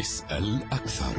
اسأل 0.00 0.62
أكثر. 0.72 1.16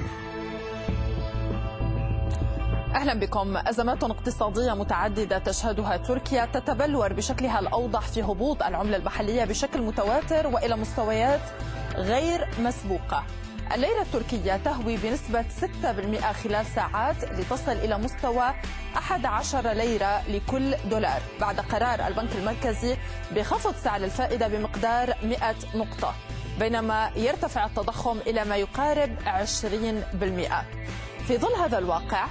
أهلا 2.96 3.14
بكم. 3.14 3.58
أزمات 3.58 4.04
اقتصادية 4.04 4.74
متعددة 4.74 5.38
تشهدها 5.38 5.98
تركيا 5.98 6.46
تتبلور 6.46 7.14
بشكلها 7.14 7.60
الأوضح 7.60 8.02
في 8.02 8.22
هبوط 8.24 8.64
العملة 8.64 8.98
المحلية 8.98 9.46
بشكل 9.46 9.82
متواتر 9.82 10.48
وإلى 10.48 10.76
مستويات 10.76 11.42
غير 11.96 12.48
مسبوقة. 12.60 13.24
الليرة 13.76 14.02
التركية 14.02 14.58
تهوي 14.58 14.98
بنسبة 14.98 15.46
6% 15.62 16.32
خلال 16.32 16.66
ساعات 16.66 17.24
لتصل 17.24 17.72
إلى 17.72 17.98
مستوى 17.98 18.54
11 18.96 19.68
ليرة 19.72 20.22
لكل 20.30 20.76
دولار 20.92 21.22
بعد 21.42 21.60
قرار 21.60 22.08
البنك 22.08 22.30
المركزي 22.36 22.98
بخفض 23.36 23.76
سعر 23.76 24.04
الفائدة 24.04 24.48
بمقدار 24.48 25.14
100 25.24 25.56
نقطة. 25.76 26.14
بينما 26.60 27.12
يرتفع 27.16 27.66
التضخم 27.66 28.18
إلى 28.28 28.46
ما 28.46 28.56
يقارب 28.56 29.16
20% 29.26 29.28
في 31.28 31.38
ظل 31.38 31.54
هذا 31.64 31.78
الواقع 31.78 32.26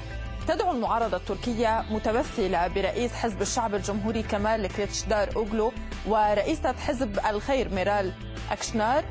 تدعو 0.48 0.70
المعارضة 0.72 1.16
التركية 1.16 1.84
متمثلة 1.90 2.66
برئيس 2.68 3.12
حزب 3.12 3.42
الشعب 3.42 3.74
الجمهوري 3.74 4.22
كمال 4.22 4.66
كليتشدار 4.76 5.28
أوغلو 5.36 5.72
ورئيسة 6.06 6.72
حزب 6.72 7.18
الخير 7.30 7.68
ميرال 7.68 8.12
أكشنار. 8.50 9.04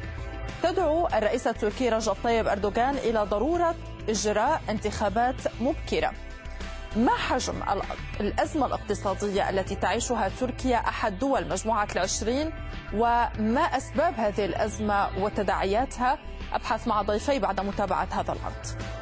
تدعو 0.63 1.07
الرئيس 1.07 1.47
التركي 1.47 1.89
رجب 1.89 2.15
طيب 2.23 2.47
أردوغان 2.47 2.95
إلى 2.97 3.19
ضرورة 3.19 3.75
إجراء 4.09 4.61
انتخابات 4.69 5.35
مبكرة. 5.61 6.11
ما 6.97 7.15
حجم 7.17 7.53
الأزمة 8.19 8.65
الاقتصادية 8.65 9.49
التي 9.49 9.75
تعيشها 9.75 10.29
تركيا 10.39 10.77
أحد 10.77 11.19
دول 11.19 11.47
مجموعة 11.47 11.87
العشرين؟ 11.95 12.51
وما 12.93 13.61
أسباب 13.61 14.13
هذه 14.17 14.45
الأزمة 14.45 15.09
وتداعياتها؟ 15.19 16.17
أبحث 16.53 16.87
مع 16.87 17.01
ضيفي 17.01 17.39
بعد 17.39 17.59
متابعة 17.59 18.07
هذا 18.11 18.33
العرض. 18.33 18.96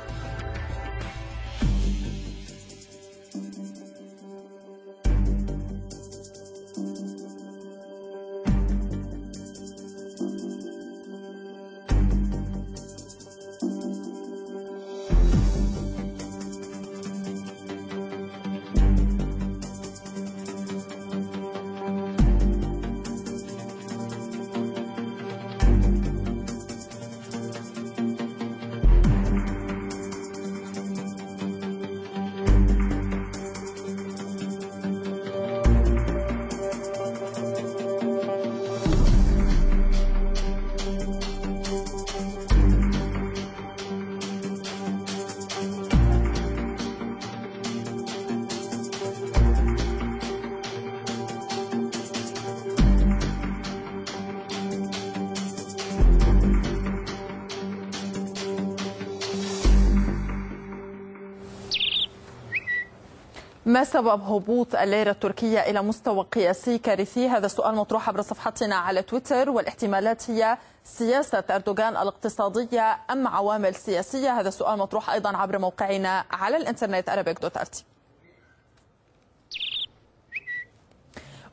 ما 63.75 63.83
سبب 63.83 64.21
هبوط 64.21 64.75
الليرة 64.75 65.11
التركية 65.11 65.59
إلى 65.59 65.81
مستوى 65.81 66.23
قياسي 66.23 66.77
كارثي؟ 66.77 67.27
هذا 67.27 67.45
السؤال 67.45 67.75
مطروح 67.75 68.09
عبر 68.09 68.21
صفحتنا 68.21 68.75
على 68.75 69.01
تويتر 69.01 69.49
والاحتمالات 69.49 70.29
هي 70.29 70.57
سياسة 70.83 71.43
أردوغان 71.51 71.97
الاقتصادية 71.97 72.97
أم 73.11 73.27
عوامل 73.27 73.75
سياسية؟ 73.75 74.39
هذا 74.39 74.47
السؤال 74.47 74.79
مطروح 74.79 75.09
أيضا 75.09 75.37
عبر 75.37 75.59
موقعنا 75.59 76.25
على 76.31 76.57
الإنترنت 76.57 77.09
arabic.rt 77.09 77.83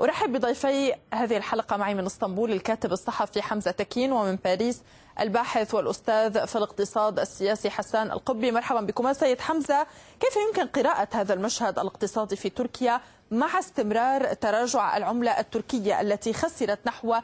أرحب 0.00 0.32
بضيفي 0.32 0.94
هذه 1.14 1.36
الحلقة 1.36 1.76
معي 1.76 1.94
من 1.94 2.06
إسطنبول 2.06 2.52
الكاتب 2.52 2.92
الصحفي 2.92 3.42
حمزة 3.42 3.70
تكين 3.70 4.12
ومن 4.12 4.38
باريس 4.44 4.82
الباحث 5.20 5.74
والأستاذ 5.74 6.46
في 6.46 6.56
الاقتصاد 6.56 7.18
السياسي 7.18 7.70
حسان 7.70 8.10
القبي 8.10 8.52
مرحبا 8.52 8.80
بكم. 8.80 9.12
سيد 9.12 9.40
حمزة 9.40 9.86
كيف 10.20 10.36
يمكن 10.48 10.66
قراءة 10.82 11.08
هذا 11.12 11.34
المشهد 11.34 11.78
الاقتصادي 11.78 12.36
في 12.36 12.48
تركيا 12.50 13.00
مع 13.30 13.58
استمرار 13.58 14.34
تراجع 14.34 14.96
العملة 14.96 15.40
التركية 15.40 16.00
التي 16.00 16.32
خسرت 16.32 16.78
نحو 16.86 17.14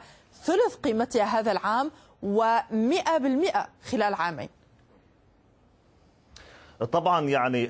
ثلث 0.43 0.75
قيمتها 0.83 1.23
هذا 1.39 1.51
العام 1.51 1.91
ومئة 2.23 3.17
بالمئة 3.17 3.67
خلال 3.91 4.13
عامين؟ 4.13 4.49
طبعا 6.91 7.29
يعني 7.29 7.69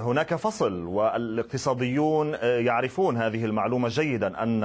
هناك 0.00 0.34
فصل 0.34 0.72
والاقتصاديون 0.84 2.34
يعرفون 2.42 3.16
هذه 3.16 3.44
المعلومة 3.44 3.88
جيدا 3.88 4.42
أن 4.42 4.64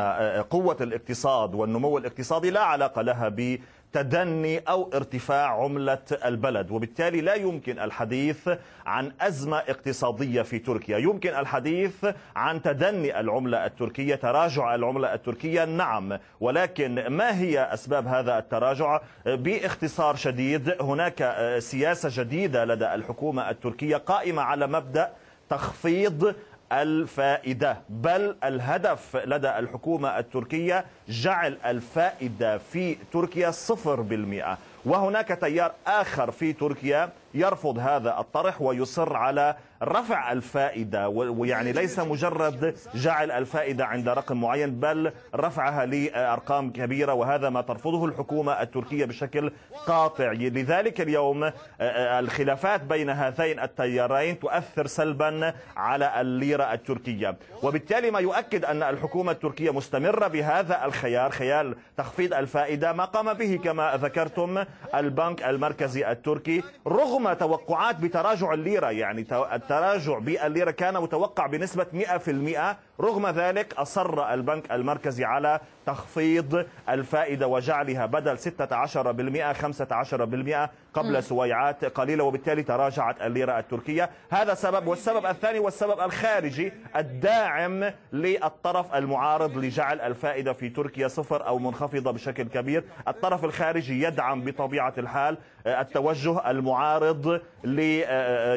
قوة 0.50 0.78
الاقتصاد 0.82 1.56
والنمو 1.56 1.98
الاقتصادي 1.98 2.50
لا 2.50 2.60
علاقة 2.64 3.02
لها 3.02 3.30
ب 3.30 3.60
تدني 3.94 4.60
أو 4.60 4.92
ارتفاع 4.94 5.64
عملة 5.64 6.00
البلد. 6.26 6.72
وبالتالي 6.72 7.22
لا 7.22 7.36
يمكن 7.36 7.80
الحديث 7.80 8.50
عن 8.86 9.12
أزمة 9.22 9.58
اقتصادية 9.58 10.42
في 10.42 10.60
تركيا. 10.60 10.98
يمكن 10.98 11.30
الحديث 11.30 12.06
عن 12.36 12.62
تدني 12.62 13.20
العملة 13.20 13.66
التركية 13.66 14.16
تراجع 14.16 14.76
العملة 14.76 15.14
التركية 15.14 15.66
نعم. 15.66 16.20
ولكن 16.40 17.08
ما 17.08 17.40
هي 17.40 17.74
أسباب 17.74 18.08
هذا 18.08 18.38
التراجع؟ 18.38 19.02
باختصار 19.26 20.16
شديد 20.16 20.82
هناك 20.82 21.36
سياسة 21.60 22.24
جديدة 22.24 22.66
لدى 22.66 22.94
الحكومة 22.94 23.50
التركية 23.50 23.98
قائمة 23.98 24.42
على 24.42 24.68
مبدأ 24.68 25.10
تخفيض 25.50 26.36
الفائدة 26.72 27.78
بل 27.90 28.36
الهدف 28.44 29.16
لدى 29.26 29.50
الحكومة 29.60 30.20
التركية 30.20 30.86
جعل 31.10 31.58
الفائدة 31.66 32.58
في 32.58 32.98
تركيا 33.14 33.52
صفر 33.52 34.02
بالمئة. 34.02 34.58
وهناك 34.86 35.28
تيار 35.28 35.72
آخر 35.88 36.32
في 36.32 36.54
تركيا 36.54 37.10
يرفض 37.34 37.80
هذا 37.80 38.20
الطرح 38.20 38.62
ويصر 38.62 39.16
على 39.16 39.56
رفع 39.84 40.32
الفائدة 40.32 41.10
ويعني 41.10 41.72
ليس 41.72 42.00
مجرد 42.00 42.76
جعل 42.96 43.32
الفائدة 43.32 43.86
عند 43.86 44.10
رقم 44.10 44.42
معين 44.42 44.80
بل 44.80 45.12
رفعها 45.36 45.86
لأرقام 45.86 46.72
كبيرة 46.72 47.14
وهذا 47.14 47.50
ما 47.50 47.62
ترفضه 47.62 48.06
الحكومة 48.06 48.62
التركية 48.62 49.06
بشكل 49.06 49.52
قاطع. 49.88 50.32
لذلك 50.32 51.02
اليوم 51.02 51.52
الخلافات 51.82 52.82
بين 52.82 53.10
هذين 53.10 53.60
التيارين 53.60 54.40
تؤثر 54.40 54.88
سلبا 54.88 55.54
على 55.78 56.22
الليرة 56.22 56.74
التركية. 56.74 57.38
وبالتالي 57.64 58.12
ما 58.12 58.20
يؤكد 58.20 58.66
أن 58.66 58.84
الحكومة 58.84 59.32
التركية 59.32 59.74
مستمرة 59.74 60.28
بهذا 60.28 60.86
الخيار 60.86 61.32
خيال 61.32 61.76
تخفيض 61.98 62.34
الفائدة 62.34 62.94
ما 62.94 63.06
قام 63.06 63.34
به 63.34 63.60
كما 63.64 63.98
ذكرتم 63.98 64.64
البنك 64.96 65.44
المركزي 65.44 66.12
التركي 66.12 66.64
رغم 66.88 67.23
توقعات 67.34 68.00
بتراجع 68.00 68.54
الليرة. 68.54 68.92
يعني 68.92 69.28
التراجع 69.32 70.20
بالليرة 70.20 70.72
كان 70.72 70.94
متوقع 70.94 71.48
بنسبة 71.48 71.86
100% 71.94 72.78
رغم 73.02 73.28
ذلك 73.28 73.74
أصر 73.74 74.34
البنك 74.34 74.72
المركزي 74.72 75.24
على 75.26 75.60
تخفيض 75.86 76.66
الفائدة 76.90 77.48
وجعلها 77.48 78.06
بدل 78.06 78.38
16% 78.38 79.54
15% 79.54 80.70
قبل 80.94 81.24
سويعات 81.24 81.86
قليلة 81.86 82.24
وبالتالي 82.24 82.64
تراجعت 82.64 83.22
الليرة 83.22 83.60
التركية. 83.60 84.10
هذا 84.30 84.54
سبب. 84.54 84.88
والسبب 84.88 85.26
الثاني 85.26 85.60
والسبب 85.60 86.00
الخارجي 86.00 86.74
الداعم 86.96 87.92
للطرف 88.14 88.96
المعارض 88.96 89.58
لجعل 89.58 90.02
الفائدة 90.02 90.54
في 90.54 90.70
تركيا 90.70 91.08
صفر 91.08 91.48
أو 91.48 91.60
منخفضة 91.60 92.12
بشكل 92.12 92.44
كبير. 92.44 92.84
الطرف 93.08 93.46
الخارجي 93.46 94.04
يدعم 94.04 94.42
بطبيعة 94.42 94.94
الحال 94.98 95.38
التوجه 95.68 96.50
المعارض 96.52 97.42
ل 97.64 97.80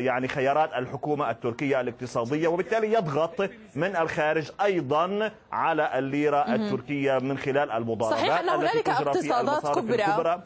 يعني 0.04 0.28
خيارات 0.28 0.70
الحكومة 0.74 1.30
التركية 1.30 1.80
الاقتصادية 1.80 2.48
وبالتالي 2.48 2.92
يضغط 2.92 3.50
من 3.74 3.96
الخارج 3.96 4.50
أيضا 4.62 5.30
على 5.52 5.98
الليرة 5.98 6.54
التركية 6.54 7.18
من 7.18 7.38
خلال 7.38 7.70
المضاربات 7.70 8.18
صحيح 8.18 8.40
أن 8.40 8.48
هنالك 8.48 8.88
اقتصادات 8.88 9.78
كبرى, 9.78 9.96
كبرى 9.96 10.42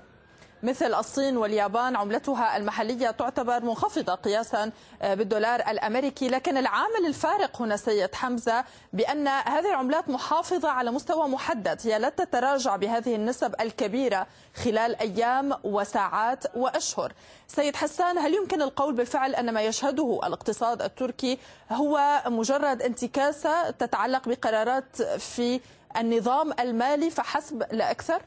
مثل 0.63 0.95
الصين 0.95 1.37
واليابان 1.37 1.97
عملتها 1.97 2.57
المحلية 2.57 3.11
تعتبر 3.11 3.65
منخفضة 3.65 4.15
قياسا 4.15 4.73
بالدولار 5.03 5.61
الأمريكي. 5.61 6.29
لكن 6.29 6.57
العامل 6.57 7.07
الفارق 7.07 7.63
هنا 7.63 7.77
سيد 7.77 8.15
حمزة 8.15 8.65
بأن 8.93 9.29
هذه 9.29 9.69
العملات 9.69 10.09
محافظة 10.09 10.69
على 10.69 10.91
مستوى 10.91 11.29
محدد. 11.29 11.81
هي 11.85 11.99
لا 11.99 12.09
تتراجع 12.09 12.77
بهذه 12.77 13.15
النسب 13.15 13.55
الكبيرة 13.61 14.27
خلال 14.65 14.97
أيام 15.01 15.53
وساعات 15.65 16.57
وأشهر. 16.57 17.13
سيد 17.49 17.77
حسان 17.77 18.19
هل 18.19 18.35
يمكن 18.35 18.63
القول 18.63 18.95
بالفعل 18.95 19.35
أن 19.35 19.55
ما 19.55 19.63
يشهده 19.63 20.21
الاقتصاد 20.25 20.83
التركي 20.83 21.39
هو 21.73 22.23
مجرد 22.27 22.83
انتكاسة 22.83 23.71
تتعلق 23.71 24.29
بقرارات 24.29 25.03
في 25.03 25.61
النظام 25.97 26.53
المالي 26.61 27.11
فحسب 27.11 27.63
لا 27.73 27.91
أكثر؟ 27.91 28.23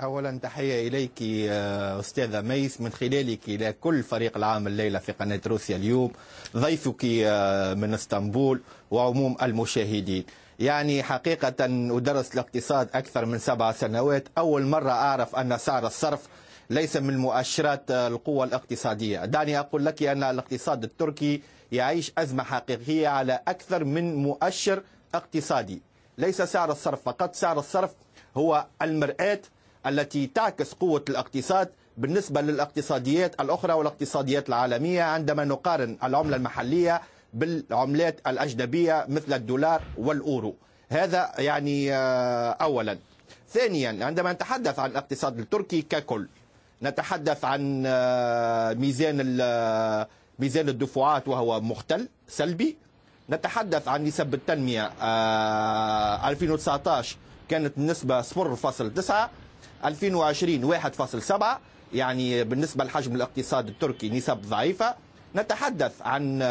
اولا 0.00 0.38
تحية 0.38 0.88
إليك 0.88 1.22
أستاذة 2.00 2.40
ميس. 2.40 2.80
من 2.80 2.92
خلالك 2.92 3.48
إلى 3.48 3.72
كل 3.72 4.02
فريق 4.02 4.36
العام 4.36 4.66
الليلة 4.66 4.98
في 4.98 5.12
قناة 5.12 5.40
روسيا 5.46 5.76
اليوم 5.76 6.12
ضيفك 6.56 7.04
من 7.78 7.94
إسطنبول 7.94 8.60
وعموم 8.90 9.36
المشاهدين. 9.42 10.24
يعني 10.60 11.02
حقيقة 11.02 11.54
أدرس 11.96 12.34
الاقتصاد 12.34 12.88
أكثر 12.94 13.24
من 13.26 13.38
سبع 13.38 13.72
سنوات. 13.72 14.28
أول 14.38 14.62
مرة 14.66 14.90
أعرف 14.90 15.36
أن 15.36 15.58
سعر 15.58 15.86
الصرف 15.86 16.20
ليس 16.70 16.96
من 16.96 17.16
مؤشرات 17.18 17.90
القوة 17.90 18.44
الاقتصادية. 18.44 19.24
دعني 19.24 19.58
أقول 19.58 19.84
لك 19.84 20.02
أن 20.02 20.22
الاقتصاد 20.22 20.84
التركي 20.84 21.42
يعيش 21.72 22.12
أزمة 22.18 22.42
حقيقية 22.42 23.08
على 23.08 23.40
أكثر 23.48 23.84
من 23.84 24.14
مؤشر 24.14 24.82
اقتصادي. 25.14 25.82
ليس 26.18 26.42
سعر 26.42 26.72
الصرف 26.72 27.02
فقط 27.02 27.34
سعر 27.34 27.58
الصرف 27.58 27.90
هو 28.36 28.66
المرآة 28.82 29.40
التي 29.86 30.26
تعكس 30.26 30.72
قوة 30.72 31.04
الاقتصاد 31.08 31.68
بالنسبة 31.96 32.40
للاقتصاديات 32.40 33.40
الأخرى 33.40 33.72
والاقتصاديات 33.72 34.48
العالمية 34.48 35.02
عندما 35.02 35.44
نقارن 35.44 35.98
العملة 36.04 36.36
المحلية 36.36 37.00
بالعملات 37.34 38.20
الأجنبية 38.26 39.06
مثل 39.08 39.32
الدولار 39.32 39.82
والأورو. 39.98 40.54
هذا 40.88 41.32
يعني 41.38 41.94
أولا. 42.62 42.98
ثانيا 43.48 44.04
عندما 44.04 44.32
نتحدث 44.32 44.78
عن 44.78 44.90
الاقتصاد 44.90 45.38
التركي 45.38 45.82
ككل 45.82 46.28
نتحدث 46.82 47.44
عن 47.44 47.82
ميزان 48.78 49.16
ميزان 50.38 50.68
الدفعات 50.68 51.28
وهو 51.28 51.60
مختل 51.60 52.08
سلبي. 52.28 52.76
نتحدث 53.30 53.88
عن 53.88 54.04
نسب 54.04 54.34
التنمية 54.34 54.92
2019 56.28 57.16
كانت 57.48 57.78
النسبة 57.78 58.22
0.9 58.22 59.12
2020 59.84 60.80
1.7 60.80 61.44
يعني 61.94 62.44
بالنسبة 62.44 62.84
لحجم 62.84 63.16
الاقتصاد 63.16 63.68
التركي 63.68 64.08
نسب 64.10 64.36
ضعيفة. 64.36 64.94
نتحدث 65.36 65.92
عن 66.02 66.42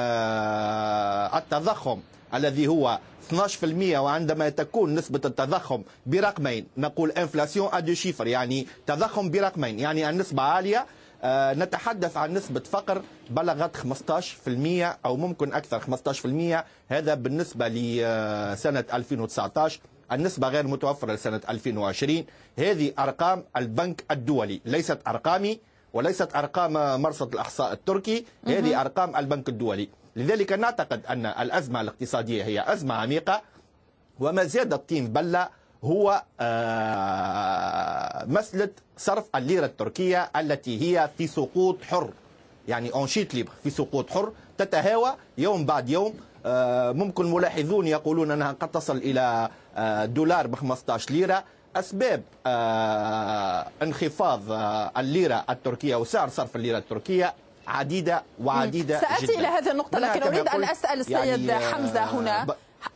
التضخم 1.35 1.99
الذي 2.33 2.67
هو 2.67 2.99
12% 3.31 3.63
وعندما 3.97 4.49
تكون 4.49 4.95
نسبة 4.95 5.21
التضخم 5.25 5.83
برقمين 6.05 6.67
نقول 6.77 7.11
انفلاسيون 7.11 7.69
ادو 7.73 7.93
شيفر 7.93 8.27
يعني 8.27 8.67
تضخم 8.87 9.31
برقمين 9.31 9.79
يعني 9.79 10.09
النسبة 10.09 10.41
عالية. 10.43 10.85
نتحدث 11.53 12.17
عن 12.17 12.33
نسبة 12.33 12.59
فقر 12.59 13.01
بلغت 13.29 13.77
15% 13.77 14.97
أو 15.05 15.17
ممكن 15.17 15.53
أكثر 15.53 15.79
15% 15.79 16.63
هذا 16.89 17.13
بالنسبة 17.13 17.67
لسنة 17.67 18.83
2019 18.93 19.79
النسبة 20.11 20.47
غير 20.47 20.67
متوفرة 20.67 21.13
لسنة 21.13 21.41
2020 21.49 22.25
هذه 22.59 22.93
أرقام 22.99 23.43
البنك 23.57 24.03
الدولي. 24.11 24.61
ليست 24.65 24.99
أرقامي 25.07 25.59
وليست 25.93 26.35
أرقام 26.35 27.01
مرصد 27.01 27.33
الأحصاء 27.33 27.73
التركي. 27.73 28.25
هذه 28.47 28.81
أرقام 28.81 29.15
البنك 29.15 29.49
الدولي. 29.49 29.89
لذلك 30.15 30.51
نعتقد 30.53 31.05
أن 31.05 31.25
الأزمة 31.25 31.81
الاقتصادية 31.81 32.43
هي 32.43 32.73
أزمة 32.73 32.95
عميقة 32.95 33.41
وما 34.19 34.43
زاد 34.43 34.73
الطين 34.73 35.07
بلة 35.07 35.49
هو 35.83 36.23
مسألة 38.27 38.69
صرف 38.97 39.25
الليرة 39.35 39.65
التركية 39.65 40.31
التي 40.35 40.81
هي 40.81 41.09
في 41.17 41.27
سقوط 41.27 41.83
حر. 41.83 42.09
يعني 42.67 42.93
أونشيت 42.93 43.33
ليبر 43.35 43.51
في 43.63 43.69
سقوط 43.69 44.09
حر 44.09 44.31
تتهاوى 44.57 45.13
يوم 45.37 45.65
بعد 45.65 45.89
يوم. 45.89 46.13
ممكن 46.95 47.31
ملاحظون 47.31 47.87
يقولون 47.87 48.31
أنها 48.31 48.51
قد 48.51 48.71
تصل 48.71 48.97
إلى 48.97 49.49
دولار 50.05 50.47
ب 50.47 50.55
15 50.55 51.11
ليرة. 51.11 51.43
أسباب 51.75 52.23
انخفاض 53.81 54.41
الليرة 54.97 55.45
التركية 55.49 55.95
وسعر 55.95 56.29
صرف 56.29 56.55
الليرة 56.55 56.77
التركية 56.77 57.33
عديدة 57.67 58.23
وعديدة 58.43 58.99
سأتي 59.01 59.25
جدا. 59.25 59.39
إلى 59.39 59.47
هذه 59.47 59.71
النقطة 59.71 59.99
لكن 59.99 60.23
أريد 60.23 60.47
أن 60.47 60.63
أسأل 60.63 60.99
السيد 60.99 61.15
يعني 61.15 61.65
حمزة 61.73 62.03
هنا. 62.03 62.47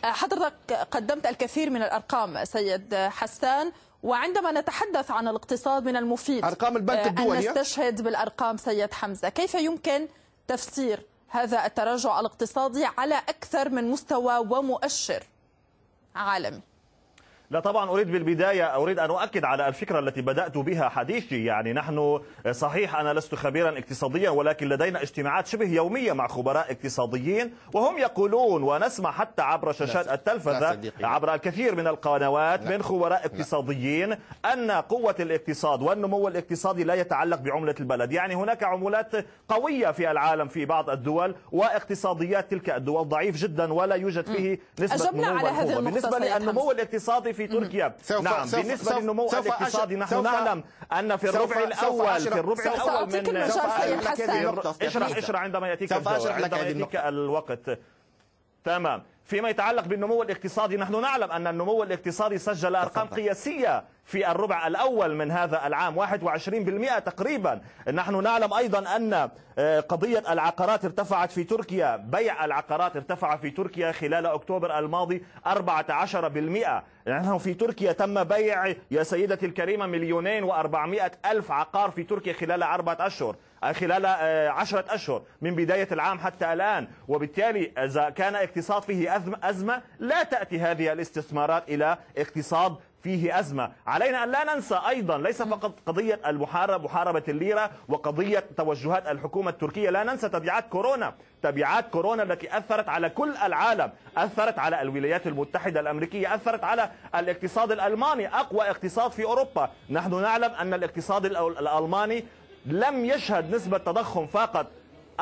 حضرتك 0.03 0.73
قدمت 0.91 1.25
الكثير 1.27 1.69
من 1.69 1.81
الأرقام 1.83 2.45
سيد 2.45 2.95
حسان 2.95 3.71
وعندما 4.03 4.51
نتحدث 4.51 5.11
عن 5.11 5.27
الاقتصاد 5.27 5.85
من 5.85 5.95
المفيد 5.95 6.45
أرقام 6.45 6.75
البنك 6.77 7.07
الدولي 7.07 7.49
أن 7.49 7.53
نستشهد 7.57 8.01
بالأرقام 8.01 8.57
سيد 8.57 8.93
حمزة 8.93 9.29
كيف 9.29 9.55
يمكن 9.55 10.07
تفسير 10.47 11.05
هذا 11.29 11.65
التراجع 11.65 12.19
الاقتصادي 12.19 12.85
على 12.97 13.15
أكثر 13.15 13.69
من 13.69 13.91
مستوى 13.91 14.37
ومؤشر؟ 14.37 15.23
عالمي. 16.15 16.61
لا 17.51 17.59
طبعا 17.59 17.89
أريد 17.89 18.11
بالبداية 18.11 18.75
أريد 18.75 18.99
أن 18.99 19.09
أؤكد 19.09 19.43
على 19.45 19.67
الفكرة 19.67 19.99
التي 19.99 20.21
بدأت 20.21 20.57
بها 20.57 20.89
حديثي. 20.89 21.45
يعني 21.45 21.73
نحن 21.73 22.19
صحيح 22.51 22.95
أنا 22.95 23.13
لست 23.13 23.35
خبيرا 23.35 23.69
اقتصاديا 23.79 24.29
ولكن 24.29 24.69
لدينا 24.69 25.01
اجتماعات 25.01 25.47
شبه 25.47 25.65
يومية 25.65 26.13
مع 26.13 26.27
خبراء 26.27 26.71
اقتصاديين 26.71 27.53
وهم 27.73 27.97
يقولون 27.97 28.63
ونسمع 28.63 29.11
حتى 29.11 29.41
عبر 29.41 29.71
شاشات 29.71 30.11
التلفزة 30.11 30.79
عبر 31.03 31.33
الكثير 31.33 31.75
من 31.75 31.87
القنوات 31.87 32.63
من 32.67 32.81
خبراء 32.83 33.25
اقتصاديين 33.25 34.15
أن 34.53 34.71
قوة 34.71 35.15
الاقتصاد 35.19 35.81
والنمو 35.81 36.27
الاقتصادي 36.27 36.83
لا 36.83 36.93
يتعلق 36.93 37.37
بعملة 37.39 37.75
البلد. 37.79 38.11
يعني 38.11 38.35
هناك 38.35 38.63
عملات 38.63 39.11
قوية 39.49 39.91
في 39.91 40.11
العالم 40.11 40.47
في 40.47 40.65
بعض 40.65 40.89
الدول 40.89 41.35
واقتصاديات 41.51 42.51
تلك 42.51 42.69
الدول 42.69 43.09
ضعيف 43.09 43.35
جدا 43.35 43.73
ولا 43.73 43.95
يوجد 43.95 44.25
فيه 44.25 44.59
نسبة 44.79 45.11
نمو 45.11 45.37
على 45.37 45.49
النقطة 45.49 45.81
بالنسبة 45.81 46.19
للنمو. 46.19 46.71
الاقتصادي 46.71 47.33
في 47.35 47.47
تركيا. 47.47 47.95
سوف- 48.03 48.21
نعم 48.21 48.45
سوف- 48.47 48.59
بالنسبة 48.59 48.91
سوف- 48.91 48.99
للنمو 48.99 49.27
سوف 49.27 49.45
الاقتصادي 49.47 49.95
نحن 49.95 50.23
نعلم 50.23 50.63
أن 50.93 51.17
في 51.17 51.29
الربع 51.29 51.55
أشرح- 51.69 52.33
في 52.33 52.39
الربع 52.39 52.63
أعطيك 52.89 53.29
من 53.29 53.49
سوف 53.49 53.63
اشرح. 54.83 55.17
اشرح 55.17 55.41
عندما 55.41 55.73
الجواب. 55.73 56.37
لك 56.39 56.43
عندما 56.53 56.69
النقطة. 56.71 57.09
الوقت. 57.09 57.79
تمام. 58.63 59.03
فيما 59.25 59.49
يتعلق 59.49 59.83
بالنمو 59.83 60.23
الاقتصادي 60.23 60.77
نحن 60.77 61.01
نعلم 61.01 61.31
أن 61.31 61.47
النمو 61.47 61.83
الاقتصادي 61.83 62.37
سجل 62.37 62.75
أرقام. 62.75 63.07
قياسية 63.07 63.83
في 64.05 64.31
الربع 64.31 64.67
الأول 64.67 65.15
من 65.15 65.31
هذا 65.31 65.67
العام 65.67 65.95
21% 65.95 66.99
تقريبا. 66.99 67.61
نحن 67.93 68.23
نعلم 68.23 68.53
أيضا 68.53 68.95
أن 68.95 69.29
آه، 69.59 69.79
قضية 69.79 70.23
العقارات 70.29 70.85
ارتفعت 70.85 71.31
في 71.31 71.43
تركيا 71.43 71.95
بيع 71.95 72.45
العقارات 72.45 72.95
ارتفع 72.95 73.35
في 73.35 73.49
تركيا 73.49 73.91
خلال 73.91 74.25
أكتوبر 74.25 74.79
الماضي 74.79 75.23
14% 75.45 76.83
نحن 77.07 77.37
في 77.37 77.53
تركيا 77.53 77.91
تم 77.91 78.23
بيع 78.23 78.75
يا 78.91 79.03
سيدتي 79.03 79.45
الكريمة 79.45 79.85
مليونين 79.85 80.43
وأربعمائة 80.43 81.11
ألف 81.25 81.51
عقار 81.51 81.91
في 81.91 82.03
تركيا 82.03 82.33
خلال 82.33 82.63
أربعة 82.63 82.97
أشهر 82.99 83.35
آه، 83.63 83.71
خلال 83.71 84.05
آه، 84.05 84.49
عشرة 84.49 84.85
أشهر 84.89 85.21
من 85.41 85.55
بداية 85.55 85.87
العام 85.91 86.19
حتى 86.19 86.53
الآن. 86.53 86.87
وبالتالي 87.07 87.71
إذا 87.77 88.09
كان 88.09 88.35
اقتصاد 88.35 88.81
فيه 88.83 89.15
أزمة, 89.15 89.37
أزمة 89.43 89.81
لا 89.99 90.23
تأتي 90.23 90.59
هذه 90.59 90.91
الاستثمارات 90.93 91.69
إلى 91.69 91.97
اقتصاد 92.17 92.75
فيه 93.05 93.39
أزمة. 93.39 93.71
علينا 93.87 94.23
أن 94.23 94.31
لا 94.31 94.55
ننسى 94.55 94.79
أيضا 94.89 95.17
ليس 95.17 95.41
فقط 95.41 95.79
قضية 95.85 96.19
المحارب 96.25 96.83
محاربة 96.83 97.23
الليرة 97.27 97.71
وقضية 97.87 98.43
توجهات 98.57 99.07
الحكومة 99.07 99.49
التركية. 99.49 99.89
لا 99.89 100.03
ننسى 100.03 100.29
تبعات 100.29 100.69
كورونا. 100.69 101.13
تبعات 101.41 101.89
كورونا 101.89 102.23
التي 102.23 102.57
أثرت 102.57 102.89
على 102.89 103.09
كل 103.09 103.33
العالم. 103.43 103.91
أثرت 104.17 104.59
على 104.59 104.81
الولايات 104.81 105.27
المتحدة 105.27 105.79
الأمريكية. 105.79 106.35
أثرت 106.35 106.63
على 106.63 106.89
الاقتصاد 107.15 107.71
الألماني. 107.71 108.27
أقوى 108.27 108.69
اقتصاد 108.69 109.11
في 109.11 109.23
أوروبا. 109.23 109.69
نحن 109.89 110.21
نعلم 110.21 110.51
أن 110.53 110.73
الاقتصاد 110.73 111.25
الألماني 111.25 112.25
لم 112.65 113.05
يشهد 113.05 113.55
نسبة 113.55 113.77
تضخم 113.77 114.27
فقط 114.27 114.67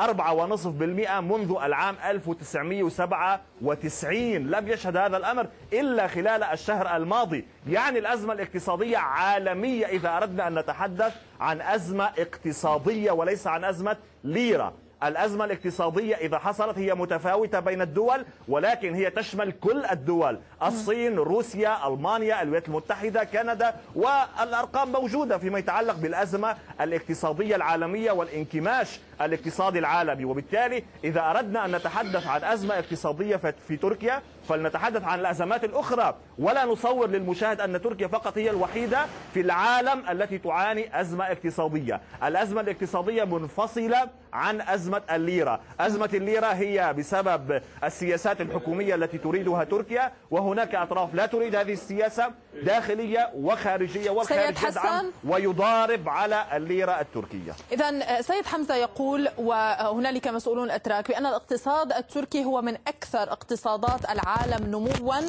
4.5% 0.00 1.20
منذ 1.20 1.56
العام 1.62 1.96
1997 2.04 4.38
لم 4.38 4.68
يشهد 4.68 4.96
هذا 4.96 5.16
الأمر 5.16 5.46
إلا 5.72 6.06
خلال 6.06 6.42
الشهر 6.42 6.96
الماضي. 6.96 7.44
يعني 7.66 7.98
الأزمة 7.98 8.32
الاقتصادية 8.32 8.98
عالمية 8.98 9.86
إذا 9.86 10.16
أردنا 10.16 10.48
أن 10.48 10.58
نتحدث 10.58 11.14
عن 11.40 11.60
أزمة 11.60 12.04
اقتصادية 12.04 13.10
وليس 13.10 13.46
عن 13.46 13.64
أزمة 13.64 13.96
ليرة. 14.24 14.72
الأزمة 15.02 15.44
الاقتصادية 15.44 16.16
إذا 16.16 16.38
حصلت 16.38 16.78
هي 16.78 16.94
متفاوتة 16.94 17.60
بين 17.60 17.82
الدول 17.82 18.24
ولكن 18.48 18.94
هي 18.94 19.10
تشمل 19.10 19.52
كل 19.52 19.84
الدول. 19.84 20.38
الصين 20.62 21.18
روسيا 21.18 21.88
ألمانيا 21.88 22.42
الولايات 22.42 22.68
المتحدة 22.68 23.24
كندا 23.24 23.74
والأرقام 23.94 24.92
موجودة 24.92 25.38
فيما 25.38 25.58
يتعلق 25.58 25.94
بالأزمة 25.94 26.56
الاقتصادية 26.80 27.56
العالمية 27.56 28.12
والانكماش 28.12 29.00
الاقتصادي 29.20 29.78
العالمي. 29.78 30.24
وبالتالي 30.24 30.84
إذا 31.04 31.30
أردنا 31.30 31.64
أن 31.64 31.76
نتحدث 31.76 32.26
عن 32.26 32.44
أزمة 32.44 32.74
اقتصادية 32.78 33.36
في 33.68 33.76
تركيا 33.76 34.22
فلنتحدث 34.48 35.04
عن 35.04 35.20
الأزمات 35.20 35.64
الأخرى. 35.64 36.14
ولا 36.38 36.64
نصور 36.64 37.06
للمشاهد 37.06 37.60
أن 37.60 37.82
تركيا 37.82 38.06
فقط 38.06 38.38
هي 38.38 38.50
الوحيدة 38.50 39.06
في 39.34 39.40
العالم 39.40 40.02
التي 40.10 40.38
تعاني 40.38 41.00
أزمة 41.00 41.24
اقتصادية. 41.24 42.00
الأزمة 42.24 42.60
الاقتصادية 42.60 43.24
منفصلة 43.24 44.08
عن 44.32 44.60
أزمة 44.60 45.02
الليرة. 45.10 45.60
أزمة 45.80 46.10
الليرة 46.14 46.46
هي 46.46 46.94
بسبب 46.98 47.62
السياسات 47.84 48.40
الحكومية 48.40 48.94
التي 48.94 49.18
تريدها 49.18 49.64
تركيا 49.64 50.12
وهناك 50.30 50.74
أطراف 50.74 51.14
لا 51.14 51.26
تريد 51.26 51.56
هذه 51.56 51.72
السياسة 51.72 52.32
داخلية 52.62 53.30
وخارجية 53.34 54.10
والخارج 54.10 54.62
يدعم 54.62 55.12
ويضارب 55.28 56.08
على 56.08 56.44
الليرة 56.52 57.00
التركية. 57.00 57.52
إذا 57.72 58.22
سيد 58.22 58.46
حمزة 58.46 58.74
يقول 58.76 59.28
وهنالك 59.38 60.28
مسؤولون 60.28 60.70
أتراك 60.70 61.08
بأن 61.08 61.26
الاقتصاد 61.26 61.92
التركي 61.92 62.44
هو 62.44 62.62
من 62.62 62.74
أكثر 62.74 63.22
اقتصادات 63.22 64.10
العالم. 64.10 64.33
نموا 64.42 65.20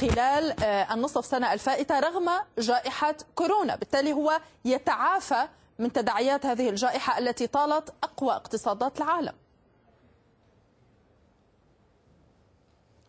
خلال 0.00 0.64
آه، 0.64 0.94
النصف 0.94 1.26
سنة 1.26 1.52
الفائتة 1.52 2.00
رغم 2.00 2.30
جائحة 2.58 3.14
كورونا. 3.34 3.76
بالتالي 3.76 4.12
هو 4.12 4.40
يتعافى 4.64 5.48
من 5.78 5.92
تداعيات 5.92 6.46
هذه 6.46 6.68
الجائحة 6.68 7.18
التي 7.18 7.46
طالت 7.46 7.94
أقوى 8.02 8.32
اقتصادات 8.32 8.98
العالم. 8.98 9.32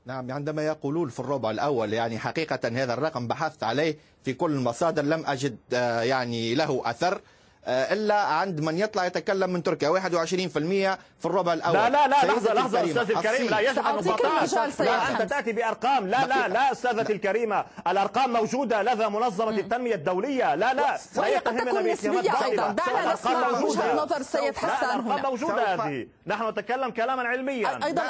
نعم 0.05 0.31
عندما 0.31 0.65
يقولون 0.65 1.09
في 1.09 1.19
الربع 1.19 1.51
الأول 1.51 1.93
يعني 1.93 2.19
حقيقة 2.19 2.59
هذا 2.69 2.93
الرقم 2.93 3.27
بحثت 3.27 3.63
عليه 3.63 3.97
في 4.23 4.33
كل 4.33 4.51
المصادر 4.51 5.01
لم 5.03 5.25
أجد 5.25 5.57
آه، 5.73 6.01
يعني 6.01 6.55
له 6.55 6.81
أثر. 6.85 7.21
إلا 7.67 8.15
عند 8.15 8.59
من 8.59 8.77
يطلع 8.77 9.05
يتكلم 9.05 9.49
من 9.49 9.63
تركيا. 9.63 9.89
21% 9.89 10.97
في 11.19 11.25
الربع 11.25 11.53
الأول. 11.53 11.75
لا 11.75 11.89
لا 11.89 12.07
لا 12.07 12.25
لحظة 12.25 12.53
لحظة 12.53 12.83
أستاذ 12.83 13.11
الكريم 13.11 13.49
لا 13.49 13.59
يجب 13.59 13.79
ان 13.79 14.85
لا 14.85 15.11
أنت 15.11 15.21
تأتي 15.21 15.51
بأرقام. 15.51 16.07
لا 16.07 16.25
لا 16.25 16.47
لا 16.47 16.71
استاذتي 16.71 17.13
الكريمة. 17.13 17.65
الأرقام 17.87 18.33
موجودة. 18.33 18.83
لدى 18.83 19.07
منظمة 19.07 19.49
التنمية 19.49 19.95
الدولية. 19.95 20.55
لا 20.55 20.73
لا. 20.73 20.99
لا 21.15 21.27
يتهمنا 21.27 21.81
بإتهامات 21.81 22.29
باطله 22.29 22.71
دعنا 22.71 23.13
نسمع 23.13 23.49
وجهة 23.49 23.95
نظر 23.95 24.17
السيد 24.17 24.57
حسان 24.57 24.99
هنا. 24.99 25.29
موجودة 25.29 25.73
هذه 25.73 26.07
نحن 26.27 26.49
نتكلم 26.49 26.89
كلاما 26.89 27.23
علميا. 27.23 27.85
أيضا 27.85 28.03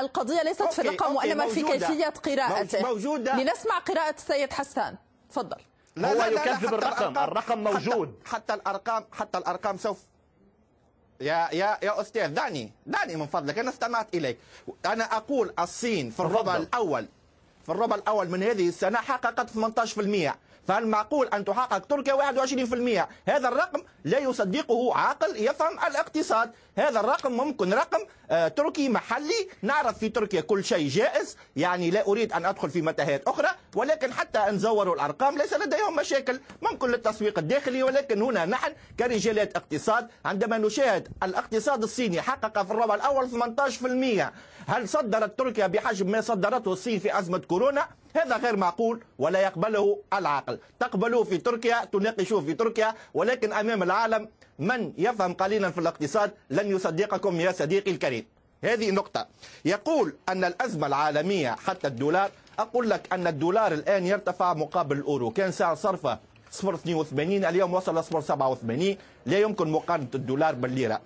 القضية 0.00 0.42
ليست 0.42 0.72
في 0.72 0.78
الرقم 0.78 1.16
وإنما 1.16 1.46
في 1.46 1.62
كيفية 1.62 2.12
قراءته. 2.24 2.82
موجودة. 2.82 3.36
لنسمع 3.36 3.78
قراءة 3.78 4.14
السيد 4.14 4.52
حسان. 4.52 4.96
تفضل. 5.30 5.56
لا 5.96 6.12
هو 6.12 6.18
لا 6.18 6.26
يكذب 6.26 6.70
لا 6.74 6.78
الرقم 6.78 7.18
الرقم 7.18 7.58
موجود. 7.64 8.14
حتى, 8.24 8.34
حتى 8.36 8.54
الأرقام 8.54 9.04
حتى 9.12 9.38
الأرقام 9.38 9.76
سوف 9.76 9.98
يا 11.20 11.48
يا 11.52 11.78
يا 11.82 12.00
أستاذ 12.00 12.28
دعني 12.34 12.72
دعني 12.86 13.16
من 13.16 13.26
فضلك 13.26 13.58
أنا 13.58 13.70
استمعت 13.70 14.14
إليك. 14.14 14.38
أنا 14.86 15.04
أقول 15.04 15.52
الصين 15.58 16.10
في 16.10 16.20
الربع 16.20 16.56
الأول 16.56 17.08
في 17.64 17.72
الربع 17.72 17.96
الأول 17.96 18.28
من 18.30 18.42
هذه 18.42 18.68
السنة 18.68 18.98
حققت 18.98 19.50
18% 19.50 20.30
فهل 20.68 20.86
معقول 20.86 21.26
أن 21.26 21.44
تحقق 21.44 21.78
تركيا 21.78 22.14
21% 23.04 23.08
هذا 23.28 23.48
الرقم 23.48 23.82
لا 24.04 24.18
يصدقه 24.18 24.94
عاقل 24.96 25.36
يفهم 25.36 25.78
الاقتصاد. 25.86 26.50
هذا 26.78 27.00
الرقم 27.00 27.32
ممكن 27.32 27.72
رقم 27.74 27.98
آه 28.30 28.48
تركي 28.48 28.88
محلي. 28.88 29.48
نعرف 29.62 29.98
في 29.98 30.08
تركيا 30.08 30.40
كل 30.40 30.64
شيء 30.64 30.88
جائز. 30.88 31.36
يعني 31.56 31.90
لا 31.90 32.06
أريد 32.06 32.32
أن 32.32 32.46
أدخل 32.46 32.70
في 32.70 32.82
متاهات 32.82 33.22
أخرى 33.28 33.48
ولكن 33.74 34.12
حتى 34.12 34.38
أن 34.38 34.58
زوروا 34.58 34.94
الأرقام 34.94 35.38
ليس 35.38 35.52
لديهم 35.54 35.96
مشاكل. 35.96 36.40
ممكن 36.62 36.88
للتسويق 36.88 37.38
الداخلي 37.38 37.82
ولكن 37.82 38.22
هنا 38.22 38.44
نحن 38.44 38.72
كرجالات 38.98 39.56
اقتصاد 39.56 40.08
عندما 40.24 40.58
نشاهد 40.58 41.08
الاقتصاد 41.22 41.82
الصيني 41.82 42.22
حقق 42.22 42.62
في 42.62 42.70
الربع 42.70 42.94
الأول 42.94 43.28
18% 43.30 44.32
هل 44.68 44.88
صدرت 44.88 45.38
تركيا 45.38 45.66
بحجم 45.66 46.10
ما 46.10 46.20
صدرته 46.20 46.72
الصين 46.72 46.98
في 46.98 47.18
أزمة 47.18 47.38
كورونا 47.52 47.86
هذا 48.16 48.36
غير 48.36 48.56
معقول 48.56 49.00
ولا 49.18 49.40
يقبله 49.40 49.98
العقل 50.14 50.58
تقبلوه 50.80 51.24
في 51.24 51.38
تركيا 51.38 51.84
تناقشوه 51.84 52.40
في 52.40 52.54
تركيا 52.54 52.94
ولكن 53.14 53.52
أمام 53.52 53.82
العالم 53.82 54.28
من 54.58 54.92
يفهم 54.98 55.32
قليلا 55.34 55.70
في 55.70 55.78
الاقتصاد 55.78 56.30
لن 56.50 56.70
يصدقكم 56.70 57.40
يا 57.40 57.52
صديقي 57.52 57.90
الكريم. 57.90 58.24
هذه 58.64 58.90
نقطة. 58.90 59.26
يقول 59.64 60.14
أن 60.28 60.44
الأزمة 60.44 60.86
العالمية 60.86 61.50
حتى 61.50 61.86
الدولار 61.88 62.30
أقول 62.58 62.90
لك 62.90 63.12
أن 63.12 63.26
الدولار 63.26 63.72
الآن 63.72 64.06
يرتفع 64.06 64.54
مقابل 64.54 64.96
الأورو. 64.96 65.30
كان 65.30 65.52
سعر 65.52 65.74
صرفه 65.74 66.18
0.82 66.52 67.44
اليوم 67.44 67.74
وصل 67.74 68.04
0.87 68.04 68.96
لا 69.26 69.38
يمكن 69.38 69.68
مقارنة 69.72 70.08
الدولار 70.14 70.54
بالليرة. 70.54 71.00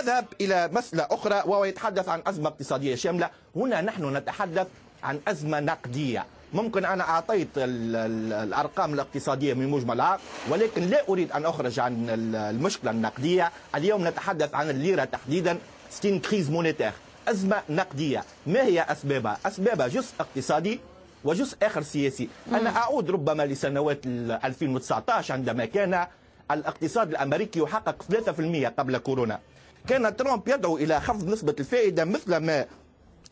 أذهب 0.00 0.24
إلى 0.40 0.68
مسألة 0.72 1.06
أخرى 1.10 1.42
وهو 1.46 1.64
يتحدث 1.64 2.08
عن 2.08 2.22
أزمة 2.26 2.48
اقتصادية 2.48 2.94
شاملة. 2.94 3.30
هنا 3.56 3.80
نحن 3.80 4.16
نتحدث 4.16 4.66
عن 5.02 5.20
أزمة 5.28 5.60
نقدية. 5.60 6.26
ممكن 6.52 6.84
أنا 6.84 7.08
أعطيت 7.08 7.48
الأرقام 7.56 8.94
الاقتصادية 8.94 9.54
من 9.54 9.68
مجمل 9.68 9.94
العام 9.94 10.18
ولكن 10.50 10.82
لا 10.82 11.08
أريد 11.08 11.32
أن 11.32 11.46
أخرج 11.46 11.80
عن 11.80 12.06
المشكلة 12.34 12.90
النقدية. 12.90 13.50
اليوم 13.74 14.08
نتحدث 14.08 14.54
عن 14.54 14.70
الليرة 14.70 15.04
تحديدا 15.04 15.58
c'est 15.90 16.08
une 16.08 16.18
crise 16.18 16.50
monétaire 16.50 16.92
أزمة 17.28 17.62
نقدية. 17.70 18.24
ما 18.46 18.62
هي 18.62 18.82
أسبابها؟ 18.82 19.38
أسبابها 19.46 19.88
جزء 19.88 20.12
اقتصادي 20.20 20.80
وجزء 21.24 21.56
آخر 21.62 21.82
سياسي. 21.82 22.28
أنا 22.48 22.76
أعود 22.76 23.10
ربما 23.10 23.42
لسنوات 23.46 24.06
2019 24.06 25.34
عندما 25.34 25.64
كان 25.64 26.06
الاقتصاد 26.50 27.08
الأمريكي 27.10 27.60
يحقق 27.60 28.02
3% 28.02 28.68
قبل 28.78 28.98
كورونا. 28.98 29.40
كان 29.88 30.16
ترامب 30.16 30.48
يدعو 30.48 30.76
إلى 30.76 31.00
خفض 31.00 31.28
نسبة 31.28 31.54
الفائدة 31.60 32.04
مثل 32.04 32.36
ما 32.36 32.66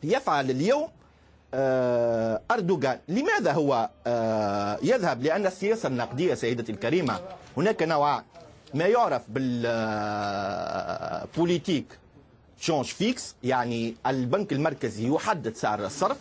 يفعل 0.03 0.51
اليوم. 0.51 0.89
أردوغان. 1.55 2.99
لماذا 3.09 3.53
هو 3.53 3.89
آه، 4.07 4.79
يذهب 4.83 5.23
لأن 5.23 5.47
السياسة 5.47 5.87
النقدية 5.87 6.35
سيدتي 6.35 6.73
الكريمة 6.73 7.21
هناك 7.57 7.83
نوع 7.83 8.23
ما 8.75 8.87
يعرف 8.87 9.23
بال 11.31 11.43
politique 11.43 11.99
change 12.61 12.85
fixe 12.85 13.35
يعني 13.43 13.95
البنك 14.07 14.53
المركزي 14.53 15.09
يحدد 15.15 15.55
سعر 15.57 15.85
الصرف 15.87 16.17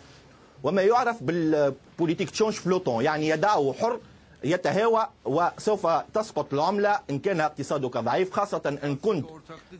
وما 0.62 0.82
يعرف 0.82 1.22
بال 1.22 1.42
politique 1.42 2.30
change 2.30 2.52
flottant 2.54 3.04
يعني 3.04 3.28
يدعه 3.28 3.74
حر 3.80 4.00
يتهاوى 4.44 5.06
وسوف 5.24 5.86
تسقط 5.86 6.54
العملة 6.54 6.98
إن 7.10 7.18
كان 7.18 7.40
اقتصادك 7.40 7.96
ضعيف 7.96 8.32
خاصة 8.32 8.78
إن 8.84 8.96
كنت 8.96 9.26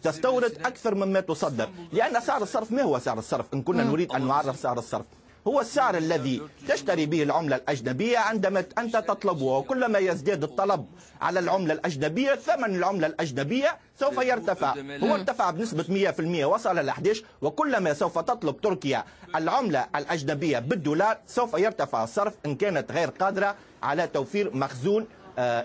تستورد 0.02 0.52
أكثر 0.64 0.94
مما 0.94 1.20
تصدر. 1.20 1.68
لأن 1.92 2.20
سعر 2.20 2.42
الصرف 2.42 2.72
ما 2.72 2.82
هو 2.82 2.98
سعر 2.98 3.18
الصرف؟ 3.18 3.46
إن 3.54 3.62
كنا 3.62 3.84
نريد 3.84 4.12
أن 4.12 4.26
نعرف 4.28 4.58
سعر 4.58 4.78
الصرف. 4.78 5.04
هو 5.46 5.60
السعر 5.60 5.96
الذي 5.96 6.42
تشتري 6.68 7.06
به 7.06 7.22
العملة 7.22 7.56
الأجنبية 7.56 8.18
عندما 8.18 8.64
أنت 8.78 8.96
تطلبه 8.96 9.44
وكلما 9.44 9.98
يزداد 9.98 10.42
الطلب 10.42 10.86
على 11.20 11.40
العملة 11.40 11.74
الأجنبية 11.74 12.34
ثمن 12.34 12.74
العملة 12.76 13.06
الأجنبية 13.06 13.78
سوف 14.00 14.18
يرتفع. 14.18 14.74
هو 15.02 15.14
ارتفع 15.14 15.50
بنسبة 15.50 16.12
100% 16.12 16.44
وصل 16.44 16.76
ل 16.76 16.88
11 16.88 17.24
وكلما 17.42 17.94
سوف 17.94 18.18
تطلب 18.18 18.60
تركيا 18.60 19.04
العملة 19.36 19.86
الأجنبية 19.96 20.58
بالدولار 20.58 21.18
سوف 21.26 21.54
يرتفع 21.54 22.04
الصرف 22.04 22.34
إن 22.46 22.54
كانت 22.54 22.92
غير 22.92 23.08
قادرة 23.10 23.54
على 23.82 24.06
توفير 24.06 24.56
مخزون 24.56 25.06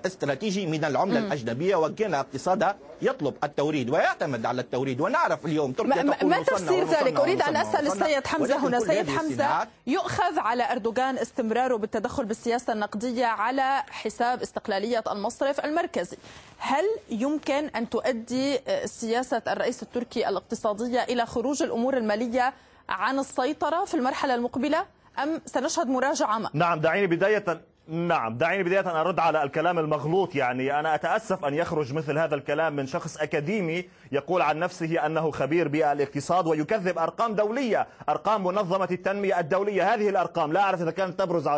استراتيجي 0.05 0.65
من 0.65 0.85
العملة 0.85 1.19
م. 1.19 1.25
الأجنبية 1.25 1.75
وكان 1.75 2.13
اقتصادها 2.13 2.75
يطلب 3.01 3.33
التوريد 3.43 3.89
ويعتمد 3.89 4.45
على 4.45 4.61
التوريد. 4.61 5.01
ونعرف 5.01 5.45
اليوم 5.45 5.71
تركيا 5.71 6.03
ما, 6.03 6.23
ما 6.23 6.43
تفسير 6.43 6.83
ذلك؟ 6.83 7.19
أريد 7.19 7.41
أن 7.41 7.55
أسأل 7.55 7.87
السيد 7.87 8.27
حمزة 8.27 8.67
هنا. 8.67 8.79
سيد 8.79 9.09
حمزة 9.09 9.67
يؤخذ 9.87 10.39
على 10.39 10.71
أردوغان 10.71 11.17
استمراره 11.17 11.75
بالتدخل 11.75 12.25
بالسياسة 12.25 12.73
النقدية 12.73 13.25
على 13.25 13.83
حساب 13.89 14.41
استقلالية 14.41 15.03
المصرف 15.11 15.65
المركزي. 15.65 16.17
هل 16.57 16.83
يمكن 17.09 17.65
أن 17.67 17.89
تؤدي 17.89 18.59
آه، 18.67 18.85
سياسة 18.85 19.41
الرئيس 19.47 19.83
التركي 19.83 20.29
الاقتصادية 20.29 21.03
إلى 21.03 21.25
خروج 21.25 21.63
الأمور 21.63 21.97
المالية 21.97 22.53
عن 22.89 23.19
السيطرة 23.19 23.85
في 23.85 23.93
المرحلة 23.93 24.35
المقبلة؟ 24.35 24.85
أم 25.23 25.41
سنشهد 25.45 25.87
مراجعة 25.87 26.37
ما؟ 26.37 26.49
نعم 26.53 26.79
دعيني 26.79 27.07
بداية 27.07 27.61
نعم 27.87 28.37
دعيني 28.37 28.63
بداية 28.63 28.79
أن 28.79 28.95
أرد 28.95 29.19
على 29.19 29.43
الكلام 29.43 29.79
المغلوط. 29.79 30.35
يعني 30.35 30.79
أنا 30.79 30.95
أتأسف 30.95 31.45
أن 31.45 31.53
يخرج 31.53 31.93
مثل 31.93 32.17
هذا 32.17 32.35
الكلام 32.35 32.75
من 32.75 32.87
شخص 32.87 33.17
أكاديمي 33.17 33.85
يقول 34.11 34.41
عن 34.41 34.59
نفسه 34.59 35.05
أنه 35.05 35.31
خبير 35.31 35.67
بالاقتصاد 35.67 36.47
ويكذب 36.47 36.97
أرقام 36.97 37.35
دولية 37.35 37.87
أرقام 38.09 38.43
منظمة 38.43 38.87
التنمية 38.91 39.39
الدولية. 39.39 39.93
هذه 39.93 40.09
الأرقام 40.09 40.53
لا 40.53 40.59
أعرف 40.59 40.81
إذا 40.81 40.91
كانت 40.91 41.19
تبرز 41.19 41.49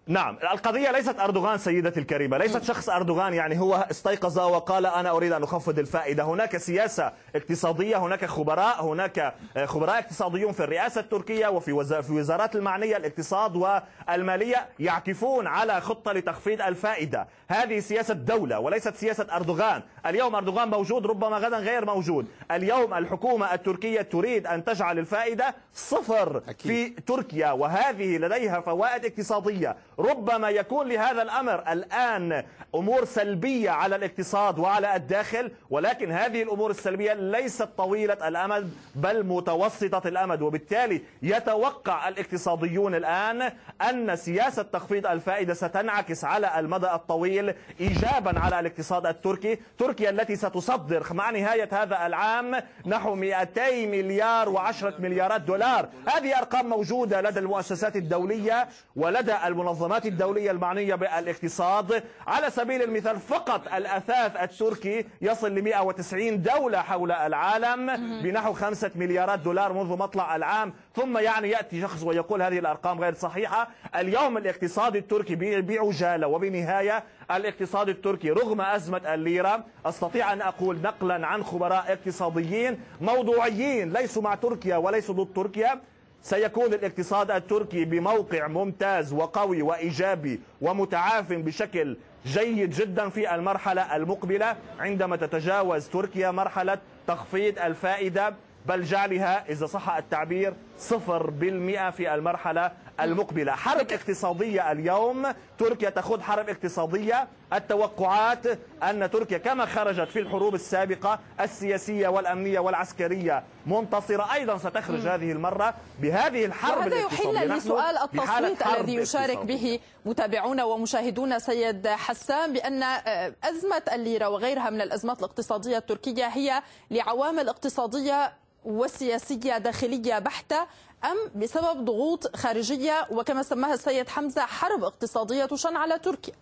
نعم 0.08 0.38
القضية 0.52 0.92
ليست 0.92 1.20
أردوغان 1.20 1.58
سيدتي 1.58 2.00
الكريمة. 2.00 2.38
ليست 2.38 2.64
شخص 2.64 2.90
أردوغان 2.90 3.34
يعني 3.34 3.60
هو 3.60 3.88
استيقظ 3.92 4.40
وقال 4.40 4.86
أنا 4.86 5.12
أريد 5.12 5.32
أن 5.32 5.44
أخفض 5.44 5.80
الفائدة. 5.80 6.24
هناك 6.24 6.58
سياسة 6.58 7.12
اقتصادية 7.36 7.98
هناك 7.98 8.26
خبراء 8.26 8.86
هناك 8.86 9.34
خبراء 9.66 10.00
اقتصاديون 10.00 10.52
في 10.52 10.64
الرئاسة 10.64 11.02
التركية 11.02 11.48
وفي 11.48 12.04
في 12.04 12.14
وزارات 12.14 12.56
المعنية 12.56 12.98
الاقتصاد 12.98 13.56
والمالية 13.56 14.70
يعكفون 14.80 15.48
على 15.48 15.82
خطة 15.82 16.12
لتخفيض 16.12 16.62
الفائدة. 16.62 17.28
هذه 17.48 17.80
سياسة 17.80 18.14
دولة 18.14 18.60
وليست 18.60 18.96
سياسة 18.96 19.28
أردوغان. 19.32 19.82
اليوم 20.06 20.36
أردوغان 20.36 20.68
موجود 20.70 21.06
ربما 21.06 21.38
غدا 21.38 21.58
غير 21.58 21.86
موجود. 21.86 22.28
اليوم 22.52 22.94
الحكومة 22.94 23.54
التركية 23.54 24.02
تريد 24.02 24.48
أن 24.48 24.64
تجعل 24.64 25.00
الفائدة 25.00 25.56
صفر 25.74 26.38
أكيد. 26.38 26.72
في 26.72 26.90
تركيا 26.90 27.52
وهذه 27.52 28.18
لديها 28.18 28.62
فوائد 28.62 29.06
اقتصادية. 29.06 29.76
ربما 30.00 30.50
يكون 30.50 30.88
لهذا 30.88 31.22
الأمر 31.22 31.64
الآن 31.72 32.44
أمور 32.76 33.06
سلبية 33.06 33.70
على 33.70 33.96
الاقتصاد 33.96 34.60
وعلى 34.60 34.96
الداخل 34.96 35.52
ولكن 35.70 36.12
هذه 36.12 36.44
الأمور 36.44 36.72
السلبية 36.72 37.14
ليست 37.14 37.70
طويلة 37.78 38.28
الأمد 38.28 38.74
بل 38.96 39.26
متوسطة 39.26 40.08
الأمد. 40.08 40.42
وبالتالي 40.42 41.02
يتوقع 41.22 42.08
الاقتصاديون 42.08 42.96
الآن 42.96 43.52
أن 43.90 44.16
سياسة 44.16 44.62
تخفيض 44.62 45.08
الفائدة 45.08 45.54
ستنعكس 45.54 46.26
على 46.26 46.60
المدى 46.60 46.88
الطويل 46.92 47.54
إيجابا 47.80 48.40
على 48.40 48.60
الاقتصاد 48.60 49.06
التركي. 49.06 49.58
تركيا 49.78 50.10
التي 50.10 50.36
ستصدر 50.36 51.14
مع 51.14 51.30
نهاية 51.30 51.70
هذا 51.72 52.06
العام 52.06 52.56
نحو 52.86 53.16
200 53.16 53.86
مليار 53.86 54.50
وعشرة 54.50 54.94
مليارات 55.00 55.42
دولار. 55.42 55.90
هذه 56.16 56.38
أرقام 56.38 56.70
موجودة 56.70 57.22
لدى 57.22 57.40
المؤسسات 57.40 57.96
الدولية 57.96 58.68
ولدى 58.96 59.36
المنظمات 59.46 59.83
الدولية 60.06 60.52
المعنية 60.52 60.96
بالاقتصاد. 60.96 62.04
على 62.28 62.50
سبيل 62.50 62.82
المثال 62.82 63.20
فقط 63.20 63.74
الأثاث 63.74 64.36
التركي 64.36 65.06
يصل 65.22 65.52
ل 65.56 65.62
190 65.62 66.42
دولة 66.42 66.82
حول 66.82 67.12
العالم 67.12 67.96
بنحو 68.24 68.54
خمسة 68.54 68.92
مليارات 68.96 69.40
دولار 69.40 69.74
منذ 69.74 69.98
مطلع 69.98 70.36
العام. 70.36 70.74
ثم 70.96 71.18
يعني 71.18 71.50
يأتي 71.50 71.82
شخص 71.82 72.04
ويقول 72.04 72.42
هذه 72.42 72.60
الأرقام 72.60 73.00
غير 73.00 73.14
صحيحة. 73.14 73.68
اليوم 73.96 74.38
الاقتصاد 74.38 74.96
التركي 74.96 75.36
بعجالة 75.62 76.28
وبنهاية 76.28 77.04
الاقتصاد 77.32 77.90
التركي 77.90 78.30
رغم 78.32 78.62
أزمة 78.62 79.14
الليرة. 79.14 79.64
أستطيع 79.86 80.34
أن 80.34 80.42
أقول 80.42 80.82
نقلا 80.82 81.28
عن 81.28 81.44
خبراء 81.44 81.86
اقتصاديين 81.94 82.80
موضوعيين 83.02 83.94
ليسوا 83.94 84.22
مع 84.22 84.36
تركيا 84.36 84.78
وليسوا 84.78 85.16
ضد 85.16 85.34
تركيا. 85.34 85.82
سيكون 86.24 86.74
الاقتصاد 86.74 87.32
التركي 87.32 87.86
بموقع 87.86 88.48
ممتاز 88.48 89.14
وقوي 89.14 89.62
وإيجابي 89.62 90.42
ومتعاف 90.62 91.34
بشكل 91.34 91.98
جيد 92.26 92.70
جدا 92.70 93.10
في 93.10 93.36
المرحلة 93.36 93.96
المقبلة 93.96 94.56
عندما 94.80 95.16
تتجاوز 95.16 95.88
تركيا 95.88 96.32
مرحلة 96.32 96.78
تخفيض 97.08 97.60
الفائدة 97.60 98.34
بل 98.66 98.84
جعلها 98.84 99.50
إذا 99.50 99.66
صح 99.66 99.90
التعبير 99.96 100.54
صفر 100.78 101.30
بالمئة 101.30 101.90
في 101.90 102.14
المرحلة 102.14 102.72
المقبلة. 103.00 103.52
حرب 103.52 103.92
اقتصادية 103.92 104.72
اليوم. 104.72 105.28
تركيا 105.60 105.90
تخوض 105.90 106.22
حرب 106.22 106.50
اقتصادية. 106.50 107.28
التوقعات 107.54 108.46
أن 108.84 109.12
تركيا 109.12 109.38
كما 109.38 109.66
خرجت 109.66 110.08
في 110.10 110.20
الحروب 110.20 110.56
السابقة 110.56 111.20
السياسية 111.42 112.08
والأمنية 112.08 112.60
والعسكرية 112.60 113.44
منتصرة. 113.66 114.34
أيضا 114.34 114.58
ستخرج 114.58 115.08
هذه 115.08 115.32
المرة 115.32 115.74
بهذه 116.02 116.46
الحرب 116.46 116.78
وهذا 116.78 116.96
يحل 117.00 117.48
لسؤال 117.58 117.98
التصويت 117.98 118.68
الذي 118.68 118.96
يشارك 118.96 119.38
به 119.38 119.80
متابعونا 120.06 120.64
ومشاهدونا 120.64 121.40
سيد 121.40 121.88
حسان 121.88 122.54
بأن 122.54 122.84
آه، 122.84 123.34
أزمة 123.44 123.84
الليرة 123.94 124.30
وغيرها 124.30 124.70
من 124.70 124.82
الأزمات 124.82 125.20
الاقتصادية 125.20 125.78
التركية 125.78 126.26
هي 126.28 126.62
لعوامل 126.92 127.50
اقتصادية 127.50 128.34
وسياسية 128.66 129.58
داخلية 129.58 130.20
بحتة. 130.20 130.58
أم 131.06 131.18
بسبب 131.42 131.86
ضغوط 131.86 132.36
خارجية 132.36 133.08
وكما 133.12 133.44
سماها 133.44 133.74
السيد 133.74 134.10
حمزة 134.10 134.46
حرب 134.46 134.84
اقتصادية 134.84 135.46
تشن 135.46 135.76
على 135.76 136.00
تركيا؟ 136.00 136.34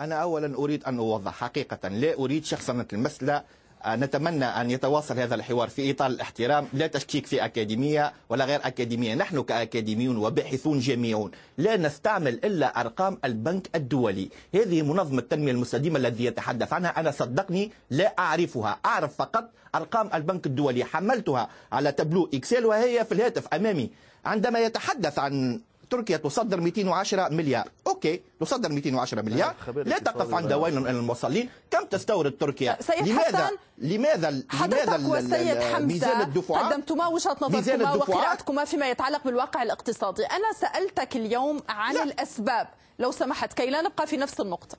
أنا 0.00 0.14
أولا 0.14 0.54
أريد 0.58 0.84
أن 0.84 0.98
أوضح 0.98 1.32
حقيقة. 1.34 1.88
لا 1.88 2.14
أريد 2.14 2.44
شخصنة 2.44 2.86
المسألة 2.92 3.44
نتمنى 3.86 4.44
أن 4.44 4.70
يتواصل 4.70 5.18
هذا 5.18 5.34
الحوار 5.34 5.68
في 5.68 5.90
إطار 5.90 6.06
الاحترام 6.06 6.68
لا 6.72 6.86
تشكيك 6.86 7.26
في 7.26 7.44
أكاديمية 7.44 8.12
ولا 8.28 8.44
غير 8.44 8.60
أكاديمية. 8.64 9.14
نحن 9.14 9.42
كأكاديميون 9.42 10.16
وباحثون 10.16 10.78
جميعون 10.78 11.30
لا 11.58 11.76
نستعمل 11.76 12.34
إلا 12.44 12.80
أرقام 12.80 13.18
البنك 13.24 13.68
الدولي. 13.74 14.28
هذه 14.54 14.82
منظمة 14.82 15.18
التنمية 15.18 15.52
المستدامة 15.52 15.98
الذي 15.98 16.24
يتحدث 16.24 16.72
عنها. 16.72 16.90
أنا 16.90 17.10
صدقني 17.10 17.70
لا 17.90 18.14
أعرفها 18.18 18.78
أعرف 18.86 19.16
فقط 19.16 19.50
أرقام 19.74 20.10
البنك 20.14 20.46
الدولي. 20.46 20.84
حملتها 20.84 21.48
على 21.72 21.92
tableau 21.92 22.30
Excel 22.34 22.66
وهي 22.66 23.04
في 23.04 23.12
الهاتف 23.12 23.54
أمامي. 23.54 23.90
عندما 24.24 24.58
يتحدث 24.58 25.18
عن 25.18 25.60
تركيا 25.92 26.16
تصدر 26.16 26.60
210 26.60 27.28
مليار. 27.28 27.68
OK 27.86 28.22
تصدر 28.40 28.68
210 28.68 29.22
مليار. 29.22 29.54
لا 29.76 29.98
تقف 29.98 30.34
عند 30.34 30.52
وين 30.52 30.86
الموصلين. 30.86 31.48
كم 31.70 31.84
تستورد 31.84 32.32
تركيا؟ 32.32 32.76
سيد 32.80 33.08
لماذا؟ 33.08 33.44
حسن 33.44 33.56
لماذا؟ 33.78 34.30
لماذا 34.30 35.08
والسيد 35.08 35.58
حمزة 35.58 36.24
قدمتما 36.48 37.06
وجهة 37.06 37.36
نظركما 37.40 37.92
وقراءتكما 37.92 38.64
فيما 38.64 38.90
يتعلق 38.90 39.24
بالواقع 39.24 39.62
الاقتصادي. 39.62 40.24
أنا 40.24 40.52
سألتك 40.60 41.16
اليوم 41.16 41.62
عن 41.68 41.94
لا. 41.94 42.02
الأسباب. 42.02 42.68
لو 42.98 43.10
سمحت 43.10 43.52
كي 43.52 43.70
لا 43.70 43.82
نبقى 43.82 44.06
في 44.06 44.16
نفس 44.16 44.40
النقطة. 44.40 44.78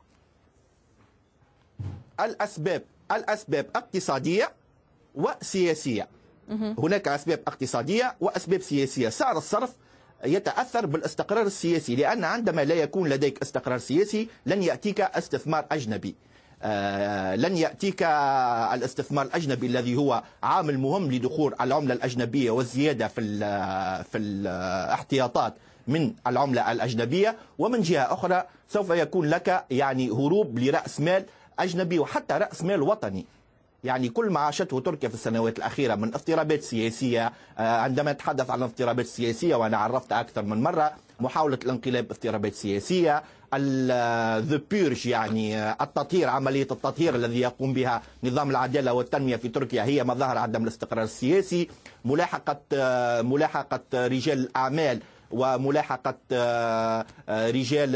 الأسباب 2.19 2.83
الأسباب 3.11 3.65
اقتصادية 3.75 4.51
وسياسية. 5.15 6.07
هناك 6.49 7.07
أسباب 7.07 7.39
اقتصادية 7.47 8.15
وأسباب 8.21 8.61
سياسية. 8.61 9.09
سعر 9.09 9.37
الصرف 9.37 9.73
يتأثر 10.25 10.85
بالاستقرار 10.85 11.45
السياسي 11.45 11.95
لأن 11.95 12.23
عندما 12.23 12.65
لا 12.65 12.75
يكون 12.75 13.09
لديك 13.09 13.41
استقرار 13.41 13.77
سياسي 13.77 14.27
لن 14.45 14.63
يأتيك 14.63 15.01
استثمار 15.01 15.65
أجنبي. 15.71 16.15
آه، 16.65 17.35
لن 17.35 17.57
يأتيك 17.57 18.03
الاستثمار 18.73 19.25
الأجنبي 19.25 19.67
الذي 19.67 19.95
هو 19.95 20.23
عامل 20.43 20.77
مهم 20.77 21.11
لدخول 21.11 21.55
العملة 21.61 21.93
الأجنبية 21.93 22.51
والزيادة 22.51 23.07
في 23.07 23.21
في 24.11 24.17
الاحتياطات 24.17 25.53
من 25.87 26.13
العملة 26.27 26.71
الأجنبية. 26.71 27.35
ومن 27.59 27.81
جهة 27.81 28.13
أخرى 28.13 28.43
سوف 28.69 28.89
يكون 28.89 29.29
لك 29.29 29.65
يعني 29.71 30.09
هروب 30.09 30.59
لرأس 30.59 30.99
مال 30.99 31.25
أجنبي 31.59 31.99
وحتى 31.99 32.33
رأس 32.33 32.63
مال 32.63 32.81
وطني. 32.81 33.25
يعني 33.83 34.09
كل 34.09 34.29
ما 34.29 34.39
عاشته 34.39 34.79
تركيا 34.79 35.09
في 35.09 35.15
السنوات 35.15 35.57
الأخيرة 35.57 35.95
من 35.95 36.13
اضطرابات 36.13 36.63
سياسية 36.63 37.31
آه، 37.57 37.77
عندما 37.77 38.11
نتحدث 38.13 38.49
عن 38.49 38.57
الاضطرابات 38.57 39.05
السياسية 39.05 39.55
وأنا 39.55 39.77
عرفت 39.77 40.11
أكثر 40.11 40.41
من 40.43 40.63
مرة 40.63 40.91
محاولة 41.19 41.59
الانقلاب 41.63 42.11
اضطرابات 42.11 42.53
سياسية 42.53 43.23
ذا 44.39 44.61
بيرج 44.71 45.05
يعني 45.07 45.57
آه، 45.57 45.77
التطهير 45.81 46.29
عملية 46.29 46.67
التطهير 46.71 47.15
الذي 47.15 47.39
يقوم 47.39 47.73
بها 47.73 48.01
نظام 48.23 48.49
العدالة 48.49 48.93
والتنمية 48.93 49.35
في 49.35 49.49
تركيا 49.49 49.83
هي 49.83 50.03
مظاهر 50.03 50.37
عدم 50.37 50.63
الاستقرار 50.63 51.03
السياسي 51.03 51.67
ملاحقة 52.05 52.59
آه، 52.73 53.21
ملاحقة 53.21 54.07
رجال 54.07 54.39
الأعمال 54.39 54.99
وملاحقة 55.31 56.15
رجال 57.29 57.95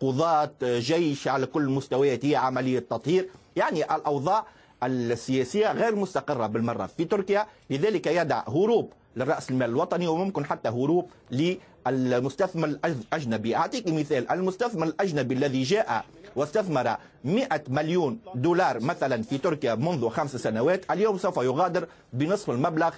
قضاة 0.00 0.50
جيش 0.62 1.28
على 1.28 1.46
كل 1.46 1.62
المستويات 1.62 2.24
هي 2.24 2.36
عملية 2.36 2.78
تطهير. 2.78 3.28
يعني 3.56 3.84
الأوضاع 3.94 4.44
السياسية 4.82 5.72
غير 5.72 5.94
مستقرة 5.96 6.46
بالمرة. 6.46 6.86
في 6.86 7.04
تركيا 7.04 7.46
لذلك 7.70 8.06
يدع 8.06 8.42
هروب 8.48 8.92
للرأس 9.16 9.50
المال 9.50 9.70
الوطني 9.70 10.06
وممكن 10.08 10.44
حتى 10.44 10.68
هروب 10.68 11.08
للمستثمر 11.30 12.68
الأجنبي. 12.84 13.56
أعطيك 13.56 13.88
مثال. 13.88 14.30
المستثمر 14.30 14.86
الأجنبي 14.86 15.34
الذي 15.34 15.62
جاء 15.62 16.04
واستثمر 16.36 16.96
100 17.24 17.48
مليون 17.68 18.18
دولار 18.34 18.80
مثلا 18.80 19.22
في 19.22 19.38
تركيا 19.38 19.74
منذ 19.74 20.08
خمس 20.08 20.36
سنوات 20.36 20.90
اليوم 20.90 21.18
سوف 21.18 21.36
يغادر 21.36 21.86
بنصف 22.12 22.50
المبلغ 22.50 22.94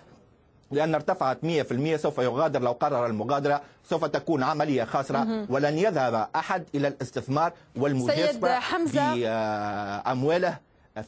لأن 0.70 0.94
ارتفعت 0.94 1.38
100% 1.94 1.96
سوف 1.96 2.18
يغادر 2.18 2.60
لو 2.62 2.72
قرر 2.72 3.06
المغادرة 3.06 3.62
سوف 3.84 4.04
تكون 4.04 4.42
عملية 4.42 4.84
خاسرة 4.84 5.46
ولن 5.50 5.78
يذهب 5.78 6.28
أحد 6.36 6.64
إلى 6.74 6.88
الاستثمار 6.88 7.52
والمجاسبة 7.76 8.60
في 8.86 9.26
أمواله 10.06 10.58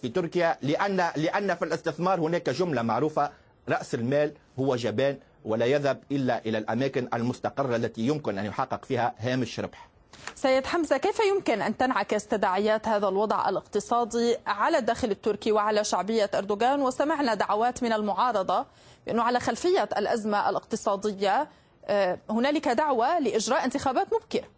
في 0.02 0.08
تركيا 0.08 0.56
لأن 0.62 0.96
لأن 1.16 1.54
في 1.54 1.64
الاستثمار 1.64 2.20
هناك 2.20 2.50
جملة 2.50 2.82
معروفة 2.82 3.30
رأس 3.68 3.94
المال 3.94 4.32
هو 4.58 4.76
جبان 4.76 5.16
ولا 5.44 5.66
يذهب 5.66 6.00
إلا 6.12 6.38
إلى 6.46 6.58
الأماكن 6.58 7.08
المستقرة 7.14 7.76
التي 7.76 8.00
يمكن 8.06 8.38
أن 8.38 8.44
يحقق 8.44 8.84
فيها 8.84 9.14
هامش 9.18 9.60
ربح. 9.60 9.88
سيد 10.34 10.66
حمزة 10.66 10.96
كيف 10.96 11.20
يمكن 11.20 11.62
أن 11.62 11.76
تنعكس 11.76 12.26
تداعيات 12.26 12.88
هذا 12.88 13.08
الوضع 13.08 13.48
الاقتصادي 13.48 14.36
على 14.46 14.78
الداخل 14.78 15.10
التركي 15.10 15.52
وعلى 15.52 15.84
شعبية 15.84 16.30
أردوغان؟ 16.34 16.82
وسمعنا 16.82 17.34
دعوات 17.34 17.82
من 17.82 17.92
المعارضة 17.92 18.66
بأنه 19.08 19.22
على 19.22 19.40
خلفية 19.40 19.88
الأزمة 19.96 20.48
الاقتصادية 20.50 21.48
آه، 21.86 22.18
هنالك 22.30 22.68
دعوة 22.68 23.18
لإجراء 23.18 23.64
انتخابات 23.64 24.06
مبكرة 24.14 24.48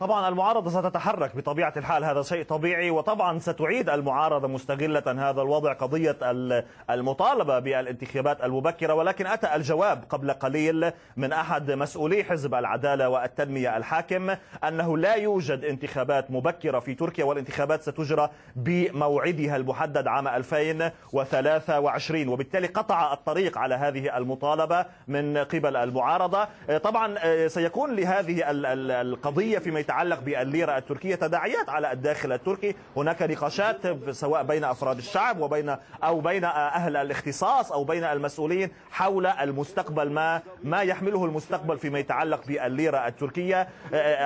طبعا 0.00 0.28
المعارضة 0.28 0.70
ستتحرك 0.70 1.36
بطبيعة 1.36 1.72
الحال 1.76 2.04
هذا 2.04 2.22
شيء 2.22 2.44
طبيعي 2.44 2.90
وطبعا 2.90 3.38
ستعيد 3.38 3.90
المعارضة 3.90 4.48
مستغلة 4.48 5.02
هذا 5.06 5.42
الوضع 5.42 5.72
قضية 5.72 6.16
المطالبة 6.90 7.58
بالانتخابات 7.58 8.44
المبكرة. 8.44 8.94
ولكن 8.94 9.26
أتى 9.26 9.54
الجواب 9.54 10.04
قبل 10.10 10.32
قليل 10.32 10.92
من 11.16 11.32
أحد 11.32 11.70
مسؤولي 11.70 12.24
حزب 12.24 12.54
العدالة 12.54 13.08
والتنمية 13.08 13.76
الحاكم 13.76 14.30
أنه 14.68 14.98
لا 14.98 15.14
يوجد 15.14 15.64
انتخابات 15.64 16.30
مبكرة 16.30 16.78
في 16.78 16.94
تركيا 16.94 17.24
والانتخابات 17.24 17.82
ستجرى 17.82 18.30
بموعدها 18.56 19.56
المحدد 19.56 20.06
عام 20.06 20.28
2023 20.28 22.28
وبالتالي 22.28 22.66
قطع 22.66 23.12
الطريق 23.12 23.58
على 23.58 23.74
هذه 23.74 24.16
المطالبة 24.16 24.86
من 25.08 25.38
قبل 25.38 25.76
المعارضة. 25.76 26.48
طبعا 26.84 27.14
سيكون 27.48 27.96
لهذه 27.96 28.42
القضية 28.50 29.58
فيما 29.58 29.83
يتعلق 29.84 30.20
بالليرة 30.20 30.78
التركية. 30.78 31.14
تداعيات 31.14 31.68
على 31.68 31.92
الداخل 31.92 32.32
التركي. 32.32 32.74
هناك 32.96 33.22
نقاشات 33.22 34.10
سواء 34.10 34.42
بين 34.42 34.64
أفراد 34.64 34.98
الشعب 34.98 35.40
وبين 35.40 35.76
أو 36.04 36.20
بين 36.20 36.44
أهل 36.44 36.96
الاختصاص 36.96 37.72
أو 37.72 37.84
بين 37.84 38.04
المسؤولين 38.04 38.70
حول 38.90 39.26
المستقبل 39.26 40.10
ما 40.10 40.42
ما 40.64 40.82
يحمله 40.82 41.24
المستقبل 41.24 41.78
فيما 41.78 41.98
يتعلق 41.98 42.46
بالليرة 42.46 43.06
التركية. 43.06 43.68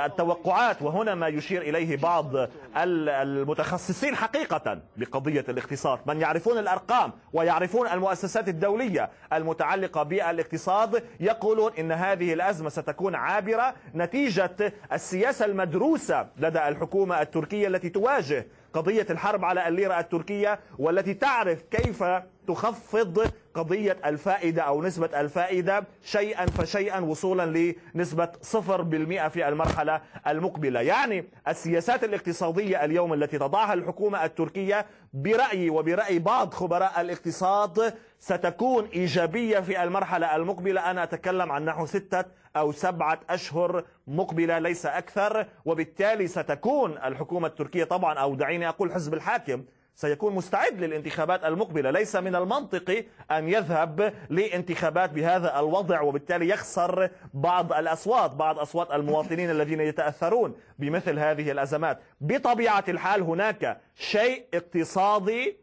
التوقعات 0.07 0.83
وهنا 0.83 1.15
ما 1.15 1.29
يشير 1.29 1.63
إليه 1.63 1.97
بعض 1.97 2.33
المتخصصين 2.77 4.17
حقيقة 4.17 4.79
بقضية 4.97 5.45
الاقتصاد 5.49 5.99
من 6.07 6.21
يعرفون 6.21 6.59
الأرقام 6.59 7.13
ويعرفون 7.33 7.89
المؤسسات 7.89 8.49
الدولية 8.49 9.11
المتعلقة 9.33 10.03
بالاقتصاد 10.03 11.05
يقولون 11.21 11.73
إن 11.79 11.93
هذه 11.93 12.33
الأزمة 12.33 12.69
ستكون 12.69 13.15
عابرة 13.15 13.75
نتيجة 13.95 14.73
السياسة 14.93 15.45
المدروسة 15.49 16.27
لدى 16.39 16.69
الحكومة 16.69 17.23
التركية 17.23 17.69
التي 17.69 17.89
تواجه 17.89 18.47
قضية 18.73 19.07
الحرب 19.11 19.45
على 19.45 19.69
الليرة 19.69 19.99
التركية 20.01 20.61
والتي 20.79 21.15
تعرف 21.15 21.63
كيف 21.63 22.05
تخفض 22.49 23.31
قضية 23.55 23.97
الفائدة 24.05 24.63
أو 24.63 24.83
نسبة 24.83 25.21
الفائدة 25.21 25.85
شيئا 26.05 26.47
فشيئا 26.47 26.99
وصولا 27.01 27.75
لنسبة 27.95 28.29
صفر 28.43 28.83
بالمئة 28.83 29.29
في 29.29 29.49
المرحلة 29.49 30.01
المقبلة. 30.27 30.81
يعني 30.81 31.25
السياسات 31.49 32.05
الاقتصادية 32.05 32.85
اليوم 32.85 33.13
التي 33.13 33.39
تضعها 33.39 33.75
الحكومة 33.75 34.25
التركية 34.25 34.87
برأيي 35.13 35.71
وبرأي 35.71 36.19
بعض 36.19 36.55
خبراء 36.55 37.01
الاقتصاد 37.01 37.95
ستكون 38.19 38.85
إيجابية 38.85 39.61
في 39.61 39.83
المرحلة 39.83 40.37
المقبلة. 40.37 40.91
أنا 40.91 41.03
أتكلم 41.03 41.53
عن 41.53 41.65
نحو 41.65 41.87
ستة 41.87 42.25
أو 42.59 42.73
سبعة 42.73 43.21
أشهر 43.31 43.85
مقبلة 44.07 44.59
ليس 44.59 44.87
أكثر 44.87 45.47
وبالتالي 45.65 46.27
ستكون 46.27 46.99
الحكومة 47.05 47.49
التركية 47.49 47.85
طبعا 47.85 48.15
أو 48.15 48.35
دعيني 48.35 48.69
أقول 48.69 48.93
حزب 48.93 49.15
الحاكم 49.15 49.65
سيكون 49.95 50.35
مستعد 50.35 50.81
للانتخابات 50.81 51.45
المقبلة. 51.45 51.91
ليس 51.91 52.17
من 52.17 52.35
المنطقي 52.37 53.05
أن 53.31 53.49
يذهب 53.49 54.15
لانتخابات 54.31 55.11
بهذا 55.11 55.59
الوضع 55.59 56.01
وبالتالي 56.01 56.49
يخسر 56.49 57.11
بعض 57.35 57.73
الأصوات 57.73 58.31
بعض 58.31 58.59
أصوات 58.59 58.91
المواطنين 58.91 59.51
الذين 59.51 59.81
يتأثرون 59.81 60.55
بمثل 60.79 61.19
هذه 61.19 61.51
الأزمات. 61.51 61.99
بطبيعة 62.21 62.85
الحال 62.89 63.23
هناك 63.23 63.81
شيء 63.95 64.45
اقتصادي 64.55 65.57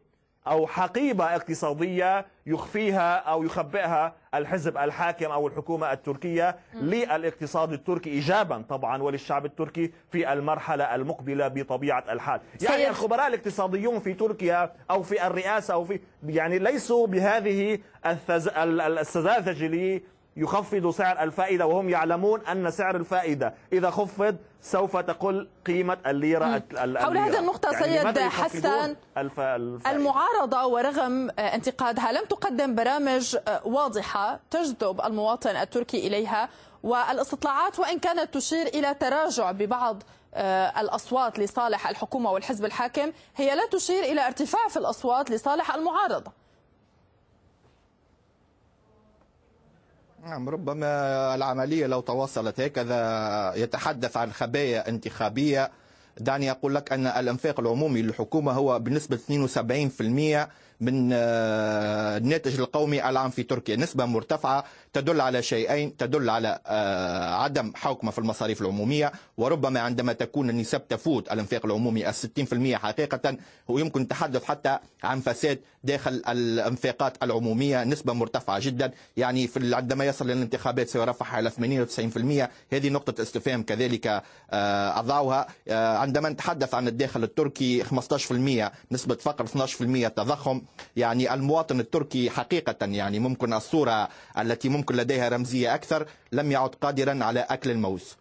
أو 0.46 0.66
حقيبة 0.66 1.24
اقتصادية 1.34 2.26
يخفيها 2.46 3.16
أو 3.16 3.42
يخبئها 3.42 4.14
الحزب 4.34 4.76
الحاكم 4.78 5.26
أو 5.30 5.46
الحكومة 5.48 5.92
التركية 5.92 6.56
للاقتصاد 6.74 7.72
التركي 7.72 8.10
إيجابا 8.10 8.62
طبعا 8.68 9.02
وللشعب 9.02 9.44
التركي 9.46 9.92
في 10.12 10.32
المرحلة 10.32 10.94
المقبلة 10.94 11.48
بطبيعة 11.48 12.04
الحال. 12.10 12.40
يعني 12.62 12.88
الخبراء 12.88 13.26
الاقتصاديون 13.26 13.98
في 14.00 14.14
تركيا 14.14 14.72
أو 14.90 15.02
في 15.02 15.26
الرئاسة 15.26 15.74
أو 15.74 15.84
في 15.84 16.00
يعني 16.26 16.58
ليسوا 16.58 17.06
بهذه 17.06 17.78
السذاذج 18.06 19.64
يخفض 20.36 20.90
سعر 20.90 21.22
الفائدة 21.22 21.66
وهم 21.66 21.88
يعلمون 21.88 22.46
أن 22.46 22.70
سعر 22.70 22.96
الفائدة 22.96 23.54
إذا 23.72 23.90
خفض 23.90 24.36
سوف 24.62 24.96
تقل 24.96 25.48
قيمة 25.66 25.98
الليرة. 26.06 26.62
حول 26.98 27.18
هذه 27.18 27.38
النقطة 27.38 27.70
يعني 27.72 28.14
سيد 28.14 28.18
حسن 28.28 28.96
الف... 29.16 29.40
المعارضة 29.86 30.66
ورغم 30.66 31.30
انتقادها 31.38 32.12
لم 32.12 32.24
تقدم 32.24 32.74
برامج 32.74 33.36
واضحة 33.64 34.40
تجذب 34.50 35.00
المواطن 35.04 35.56
التركي 35.56 36.06
إليها 36.06 36.48
والاستطلاعات 36.82 37.78
وإن 37.78 37.98
كانت 37.98 38.34
تشير 38.34 38.66
إلى 38.66 38.94
تراجع 38.94 39.50
ببعض 39.50 40.02
آه، 40.34 40.80
الأصوات 40.80 41.38
لصالح 41.38 41.88
الحكومة 41.88 42.30
والحزب 42.32 42.64
الحاكم 42.64 43.12
هي 43.36 43.54
لا 43.54 43.66
تشير 43.66 44.04
إلى 44.04 44.26
ارتفاع 44.26 44.68
في 44.68 44.76
الأصوات 44.76 45.30
لصالح 45.30 45.74
المعارضة. 45.74 46.32
نعم 50.26 50.48
ربما 50.48 50.86
العملية 51.34 51.86
لو 51.86 52.00
تواصلت 52.00 52.60
هكذا 52.60 53.52
يتحدث 53.56 54.16
عن 54.16 54.32
خبايا 54.32 54.88
انتخابية. 54.88 55.70
دعني 56.20 56.50
أقول 56.50 56.74
لك 56.74 56.92
أن 56.92 57.06
الإنفاق 57.06 57.60
العمومي 57.60 58.02
للحكومة 58.02 58.52
هو 58.52 58.78
بنسبة 58.78 59.16
72% 59.16 60.48
من 60.80 61.10
آه، 61.12 62.16
الناتج 62.16 62.58
القومي 62.60 63.08
العام 63.08 63.30
في 63.30 63.42
تركيا. 63.42 63.76
نسبة 63.76 64.04
مرتفعة 64.04 64.64
تدل 64.92 65.20
على 65.20 65.42
شيئين 65.42 65.96
تدل 65.96 66.30
على 66.30 66.58
آه، 66.66 67.34
عدم 67.34 67.72
حوكمة 67.74 68.10
في 68.10 68.18
المصاريف 68.18 68.60
العمومية 68.62 69.12
وربما 69.36 69.80
عندما 69.80 70.12
تكون 70.12 70.50
النسب 70.50 70.88
تفوت 70.88 71.32
الانفاق 71.32 71.66
العمومي 71.66 72.12
60% 72.12 72.76
حقيقة 72.76 73.36
ويمكن 73.68 74.00
التحدث 74.02 74.44
حتى 74.44 74.78
عن 75.04 75.20
فساد 75.20 75.58
داخل 75.84 76.22
الانفاقات 76.28 77.22
العمومية. 77.22 77.84
نسبة 77.84 78.12
مرتفعة 78.12 78.58
جدا 78.60 78.90
يعني 79.16 79.46
في 79.46 79.74
عندما 79.74 80.04
يصل 80.04 80.30
الانتخابات 80.30 80.88
سيرفعها 80.88 81.38
إلى 81.38 81.50
80 81.50 81.86
90% 81.86 82.48
هذه 82.72 82.88
نقطة 82.88 83.22
استفهام 83.22 83.62
كذلك 83.62 84.06
آه، 84.50 84.98
أضعها. 85.00 85.46
عندما 85.70 86.28
نتحدث 86.28 86.74
عن 86.74 86.88
الداخل 86.88 87.22
التركي 87.24 87.84
15% 87.84 88.72
نسبة 88.92 89.14
فقر 89.14 89.44
12% 89.46 90.08
تضخم. 90.08 90.62
يعني 90.96 91.34
المواطن 91.34 91.80
التركي 91.80 92.30
حقيقة 92.30 92.86
يعني 92.86 93.18
ممكن 93.18 93.52
الصورة 93.52 94.08
التي 94.38 94.68
ممكن 94.68 94.96
لديها 94.96 95.28
رمزية 95.28 95.74
أكثر. 95.74 96.06
لم 96.32 96.52
يعد 96.52 96.74
قادرا 96.82 97.18
على 97.22 97.46
أكل 97.50 97.70
الموز. 97.70 98.16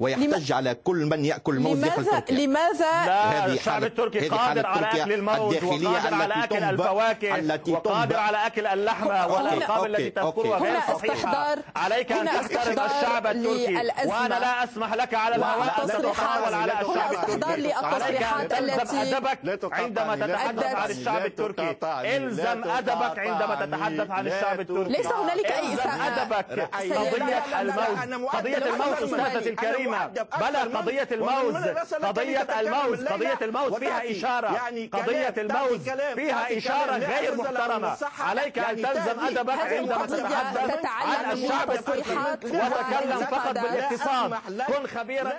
ويحتج 0.00 0.52
على 0.52 0.74
كل 0.74 0.96
من 0.96 1.24
يأكل 1.24 1.54
الموز 1.54 1.78
داخل 1.78 2.04
تركيا. 2.04 2.46
لماذا 2.46 3.06
لا 3.06 3.46
الشعب 3.46 3.84
التركي 3.84 4.28
قادر 4.28 4.66
على 4.66 4.86
أكل 4.86 5.12
الموز 5.12 5.64
وقادر 5.64 6.14
على 6.14 6.44
أكل 6.44 6.62
الفواكه 6.64 7.34
التي 7.36 7.72
وقادر 7.72 8.16
على 8.16 8.46
أكل 8.46 8.66
اللحمة 8.66 9.26
والألقاب 9.26 9.84
التي 9.86 10.10
تذكرها 10.10 10.58
غير 10.58 10.80
صحيحة 10.88 11.56
عليك 11.76 12.12
أن 12.12 12.26
تحترم 12.26 12.84
الشعب 12.84 13.26
التركي. 13.26 13.74
وأنا 14.06 14.34
لا 14.34 14.64
أسمح 14.64 14.94
لك 14.94 15.14
على 15.14 15.36
الهواء 15.36 15.82
أن 15.82 15.88
تتطاول 15.88 16.54
على 16.54 16.72
الشعب 16.80 17.12
التركي. 17.12 17.72
عليك 17.72 18.22
أن 18.22 18.48
تلزم 18.48 18.96
أدبك 18.96 19.72
عندما 19.72 20.16
تتحدث 20.16 20.64
عن 20.64 20.90
الشعب 20.90 21.26
التركي. 21.26 21.76
إلزم 22.16 22.64
أدبك 22.64 23.18
عندما 23.18 23.66
تتحدث 23.66 24.10
عن 24.10 24.26
الشعب 24.26 24.60
التركي. 24.60 24.90
ليس 24.92 25.06
هنالك 25.06 25.46
أي 25.52 25.74
إساءة 25.74 26.06
أدبك. 26.06 26.68
قضية 26.90 27.59
الموت. 27.60 28.30
قضية 28.30 28.56
الموت 28.56 29.02
أستاذتي 29.02 29.50
الكريمة. 29.50 30.06
بلى 30.40 30.58
قضية 30.58 31.08
الموز 31.12 31.56
قضية 32.02 32.60
الموز 32.60 33.04
قضية 33.06 33.38
الموز 33.42 33.74
فيها 33.74 34.10
إشارة. 34.10 34.60
قضية 34.92 35.34
الموز 35.38 35.88
فيها 36.14 36.58
إشارة 36.58 36.96
غير 36.96 37.36
محترمة. 37.36 37.96
عليك 38.18 38.58
أن 38.58 38.76
تلزم 38.76 39.20
أدبك 39.20 39.58
عندما 39.58 40.06
تتحدث 40.06 40.84
عن 40.84 41.32
الشعب 41.32 41.70
التركي 41.70 42.16
وتكلم 42.44 43.26
فقط 43.30 43.52
بالاقتصاد 43.58 44.34
كن 44.66 44.86
خبيرا. 44.86 45.32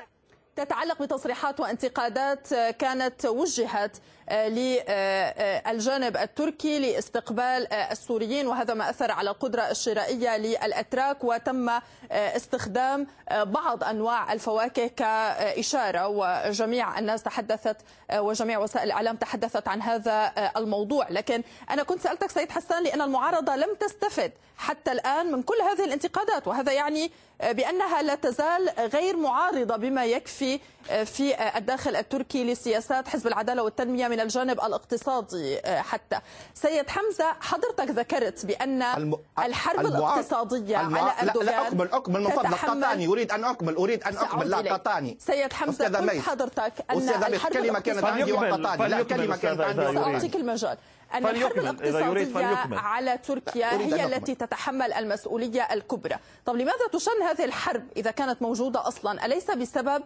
تتعلق 0.55 1.01
بتصريحات 1.01 1.60
وانتقادات 1.60 2.53
كانت 2.53 3.25
وجهت 3.25 3.97
للجانب 4.31 6.17
التركي 6.17 6.79
لاستقبال 6.79 7.73
السوريين 7.73 8.47
وهذا 8.47 8.73
ما 8.73 8.89
أثر 8.89 9.12
على 9.12 9.29
القدرة 9.29 9.62
الشرائية 9.62 10.38
للأتراك 10.38 11.23
وتم 11.23 11.69
استخدام 12.12 13.07
بعض 13.31 13.84
أنواع 13.84 14.34
الفواكه 14.34 14.88
كإشارة 14.88 16.07
وجميع 16.07 16.99
الناس 16.99 17.23
تحدثت 17.23 17.77
وجميع 18.15 18.60
وسائل 18.60 18.86
الإعلام 18.86 19.15
تحدثت 19.15 19.67
عن 19.67 19.81
هذا 19.81 20.31
الموضوع. 20.57 21.07
لكن 21.10 21.43
أنا 21.69 21.84
كنت 21.84 22.01
سألتك 22.01 22.29
سيد 22.31 22.51
حسان 22.51 22.84
لأن 22.84 23.01
المعارضة 23.01 23.55
لم 23.55 23.75
تستفد 23.79 24.31
حتى 24.57 24.91
الآن 24.91 25.31
من 25.31 25.43
كل 25.43 25.55
هذه 25.71 25.86
الانتقادات 25.86 26.47
وهذا 26.47 26.71
يعني 26.71 27.12
بأنها 27.51 28.01
لا 28.01 28.15
تزال 28.15 28.69
غير 28.93 29.17
معارضة 29.17 29.75
بما 29.77 30.05
يكفي 30.05 30.60
في 31.05 31.55
الداخل 31.57 31.95
التركي 31.95 32.43
لسياسات 32.43 33.07
حزب 33.07 33.27
العدالة 33.27 33.63
والتنمية 33.63 34.07
من 34.07 34.19
الجانب 34.21 34.60
الاقتصادي 34.60 35.60
حتى. 35.65 36.19
سيد 36.53 36.89
حمزة 36.89 37.34
حضرتك 37.39 37.89
ذكرت 37.91 38.45
بأن 38.45 38.81
الم... 38.81 39.17
الحرب 39.39 39.86
المع... 39.86 39.97
الاقتصادية 39.97 40.81
المع... 40.81 41.01
على 41.01 41.29
أردوغان 41.29 41.45
لا, 41.45 41.51
لا 41.51 41.67
أكمل 41.67 41.91
أكمل 41.91 42.21
من 42.21 42.29
فضلك. 42.29 42.65
قطعني 42.65 43.07
أريد 43.07 43.31
أن 43.31 43.43
أكمل 43.43 43.75
أريد 43.75 44.03
أن 44.03 44.17
أكمل 44.17 44.49
لا 44.49 44.73
قطعني. 44.73 45.17
سيد 45.19 45.53
حمزة 45.53 45.86
قلت 45.86 46.21
حضرتك 46.21 46.73
أن 46.91 47.10
الحرب 47.10 47.53
كلمة 47.53 47.79
كانت 47.79 48.03
عندي 48.03 48.31
وقطعني. 48.31 48.88
لا 48.88 49.03
كلمة 49.03 49.38
كانت 49.38 49.62
عندي 49.62 49.93
سأعطيك 49.93 50.36
المجال. 50.36 50.77
أن 51.13 51.25
الحرب 51.27 51.57
الاقتصادية 51.57 52.77
على 52.77 53.17
تركيا 53.17 53.71
هي 53.71 54.05
التي 54.05 54.36
تتحمل 54.36 54.93
المسؤولية 54.93 55.62
الكبرى. 55.62 56.15
طب 56.45 56.55
لماذا 56.55 56.88
تشن 56.93 57.21
هذه 57.21 57.45
الحرب 57.45 57.84
إذا 57.97 58.12
كانت 58.12 58.41
موجودة 58.41 58.88
أصلا؟ 58.88 59.25
أليس 59.25 59.51
بسبب 59.51 60.03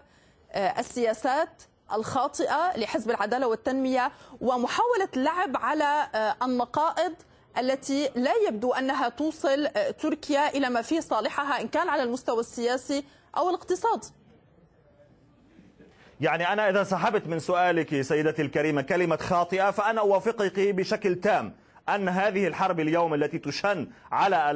آه، 0.52 0.80
السياسات 0.80 1.64
الخاطئة 1.94 2.78
لحزب 2.78 3.10
العدالة 3.10 3.48
والتنمية 3.48 4.12
ومحاولة 4.42 5.10
اللعب 5.18 5.58
على 5.58 6.08
آه، 6.16 6.36
النقائض 6.46 7.14
التي 7.58 8.10
لا 8.16 8.32
يبدو 8.48 8.74
أنها 8.74 9.10
توصل 9.10 9.66
آه، 9.66 9.92
تركيا 9.92 10.50
إلى 10.50 10.70
ما 10.70 10.82
فيه 10.82 11.00
صالحها 11.00 11.62
إن 11.62 11.68
كان 11.68 11.90
على 11.90 12.04
المستوى 12.04 12.40
السياسي 12.40 13.04
أو 13.38 13.50
الاقتصادي 13.50 14.08
يعني 16.22 16.54
أنا 16.54 16.70
إذا 16.70 16.84
سحبت 16.84 17.28
من 17.28 17.40
سؤالك 17.40 18.02
سيدتي 18.02 18.42
الكريمة 18.42 18.82
كلمة 18.82 19.18
خاطئة 19.18 19.72
فأنا 19.72 20.02
أوافقك 20.02 20.60
بشكل 20.60 21.16
تام. 21.16 21.56
أن 21.90 22.10
هذه 22.10 22.48
الحرب 22.48 22.80
اليوم 22.80 23.14
التي 23.14 23.38
تشن 23.38 23.88
على 24.12 24.52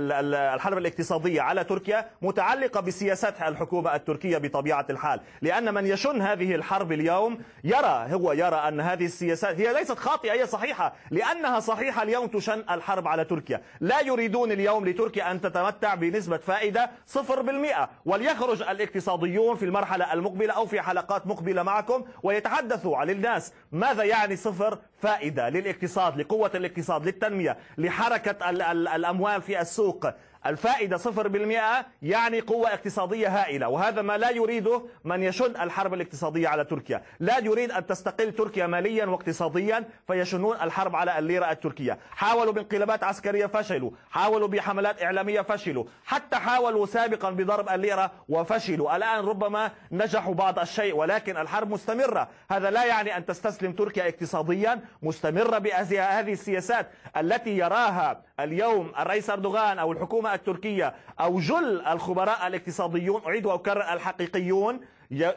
الحرب 0.56 0.78
الاقتصادية 0.78 1.42
على 1.42 1.64
تركيا 1.64 2.10
متعلقة 2.22 2.80
بسياسات 2.82 3.42
الحكومة 3.42 3.96
التركية 3.96 4.38
بطبيعة 4.38 4.86
الحال. 4.90 5.20
لأن 5.42 5.74
من 5.74 5.88
يشن 5.88 6.22
هذه 6.22 6.56
الحرب 6.56 6.92
اليوم 6.92 7.40
يرى 7.64 8.08
هو 8.14 8.32
يرى 8.32 8.56
أن 8.56 8.80
هذه 8.80 9.06
السياسات 9.06 9.56
هي 9.56 9.74
ليست 9.74 10.00
خاطئة 10.00 10.32
هي 10.32 10.48
صحيحة 10.48 10.94
لأنها 11.12 11.60
صحيحة 11.60 12.04
اليوم 12.04 12.28
تشن 12.28 12.64
الحرب 12.70 13.08
على 13.08 13.26
تركيا. 13.26 13.62
لا 13.80 14.02
يريدون 14.02 14.52
اليوم 14.52 14.86
لتركيا 14.86 15.32
أن 15.32 15.42
تتمتع 15.42 15.96
بنسبة 15.96 16.38
فائدة 16.38 16.90
0% 17.06 17.90
وليخرج 18.06 18.62
الاقتصاديون 18.62 19.56
في 19.56 19.66
المرحلة 19.66 20.14
المقبلة 20.14 20.54
أو 20.54 20.66
في 20.66 20.82
حلقات 20.82 21.28
مقبلة 21.28 21.64
معكم 21.64 22.04
ويتحدثوا 22.24 22.98
عن 22.98 23.10
الناس. 23.10 23.54
ماذا 23.72 24.04
يعني 24.04 24.36
صفر 24.36 24.78
فائدة 25.02 25.50
للاقتصاد 25.50 26.18
لقوة 26.18 26.52
الاقتصاد 26.56 27.08
للتنمية 27.20 27.58
لحركة 27.78 28.50
الأموال 28.96 29.42
في 29.42 29.62
السوق. 29.62 30.10
الفائدة 30.46 30.98
صفر 30.98 31.28
بالمئة 31.28 31.86
يعني 32.02 32.40
قوة 32.40 32.74
اقتصادية 32.74 33.28
هائلة 33.28 33.70
وهذا 33.70 34.02
ما 34.02 34.18
لا 34.18 34.30
يريده 34.30 34.82
من 35.04 35.24
يشن 35.24 35.62
الحرب 35.62 35.94
الاقتصادية 35.94 36.48
على 36.48 36.66
تركيا. 36.66 37.04
لا 37.20 37.40
يريد 37.40 37.72
أن 37.72 37.86
تستقل 37.86 38.32
تركيا 38.32 38.68
ماليا 38.68 39.06
واقتصاديا 39.06 39.84
فيشنون 40.08 40.56
الحرب 40.62 40.96
على 40.96 41.20
الليرة 41.20 41.52
التركية. 41.52 42.00
حاولوا 42.12 42.54
بانقلابات 42.54 43.04
عسكرية 43.04 43.46
فشلوا 43.46 43.92
حاولوا 44.12 44.48
بحملات 44.48 45.04
إعلامية 45.04 45.42
فشلوا 45.42 45.84
حتى 46.06 46.36
حاولوا 46.36 46.86
سابقا 46.86 47.30
بضرب 47.30 47.70
الليرة 47.70 48.12
وفشلوا. 48.30 48.96
الآن 48.96 49.26
ربما 49.26 49.72
نجحوا 49.92 50.34
بعض 50.34 50.60
الشيء 50.60 50.96
ولكن 50.96 51.38
الحرب 51.38 51.70
مستمرة. 51.70 52.30
هذا 52.52 52.72
لا 52.72 52.86
يعني 52.86 53.18
أن 53.18 53.26
تستسلم 53.26 53.72
تركيا 53.72 54.10
اقتصاديا 54.10 54.80
مستمرة 55.04 55.58
بهذه 55.58 56.32
السياسات 56.32 56.92
التي 57.18 57.58
يراها 57.58 58.22
اليوم 58.40 58.92
الرئيس 59.00 59.30
أردوغان 59.30 59.80
أو 59.80 59.92
الحكومة 59.92 60.29
التركية 60.34 60.94
أو 61.20 61.40
جل 61.40 61.82
الخبراء 61.88 62.48
الاقتصاديون 62.48 63.22
أعيد 63.28 63.46
وأكرر 63.46 63.94
الحقيقيون 63.94 64.80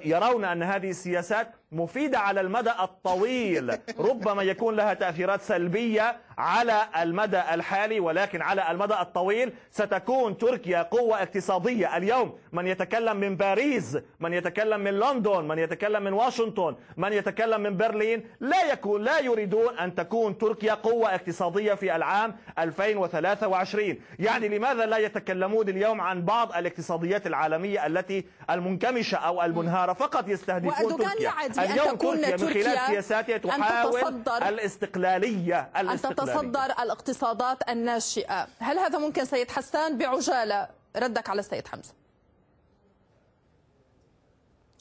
يرون 0.05 0.44
أن 0.44 0.62
هذه 0.62 0.90
السياسات 0.90 1.55
مفيدة 1.72 2.18
على 2.18 2.40
المدى 2.40 2.70
الطويل. 2.80 3.78
ربما 3.98 4.42
يكون 4.42 4.76
لها 4.76 4.94
تأثيرات 4.94 5.42
سلبية 5.42 6.16
على 6.38 6.78
المدى 7.02 7.40
الحالي 7.54 8.00
ولكن 8.00 8.42
على 8.42 8.70
المدى 8.70 8.94
الطويل 8.94 9.52
ستكون 9.70 10.38
تركيا 10.38 10.82
قوة 10.82 11.22
اقتصادية. 11.22 11.96
اليوم 11.96 12.38
من 12.52 12.66
يتكلم 12.66 13.16
من 13.16 13.37
باريس 13.37 13.98
من 14.20 14.32
يتكلم 14.32 14.80
من 14.80 14.98
لندن 14.98 15.44
من 15.44 15.58
يتكلم 15.58 16.02
من 16.02 16.12
واشنطن 16.12 16.76
من 16.96 17.12
يتكلم 17.12 17.61
من 17.61 17.76
برلين 17.76 18.24
لا 18.40 18.72
يكون 18.72 19.02
لا 19.02 19.18
يريدون 19.20 19.78
أن 19.78 19.94
تكون 19.94 20.38
تركيا 20.38 20.74
قوة 20.74 21.14
اقتصادية 21.14 21.74
في 21.74 21.96
العام 21.96 22.37
2023 22.58 23.96
يعني 24.18 24.48
لماذا 24.48 24.87
لا 24.87 24.96
يتكلمون 24.98 25.68
اليوم 25.68 26.00
عن 26.00 26.24
بعض 26.24 26.52
الاقتصاديات 26.56 27.26
العالمية 27.26 27.87
التي 27.87 28.24
المنكمشة 28.50 29.16
أو 29.18 29.42
المنهارة 29.42 29.92
فقط 29.92 30.28
يستهدفون 30.28 30.72
تركيا؟ 30.96 31.30
اليوم 31.64 31.96
تركيا 31.96 32.37
من 32.37 32.53
خلال 32.55 32.87
سياساتها 32.87 33.38
تحاول 33.38 34.22
الاستقلالية, 34.29 35.70
أن 35.77 36.01
تتصدر 36.01 36.64
الاقتصادات 36.64 37.68
الناشئة. 37.68 38.46
هل 38.59 38.79
هذا 38.79 38.98
ممكن 38.98 39.25
سيد 39.25 39.51
حسان؟ 39.51 39.98
بعجالة. 39.98 40.68
ردك 40.96 41.31
على 41.31 41.40
السيد 41.40 41.68
حمزة. 41.68 41.92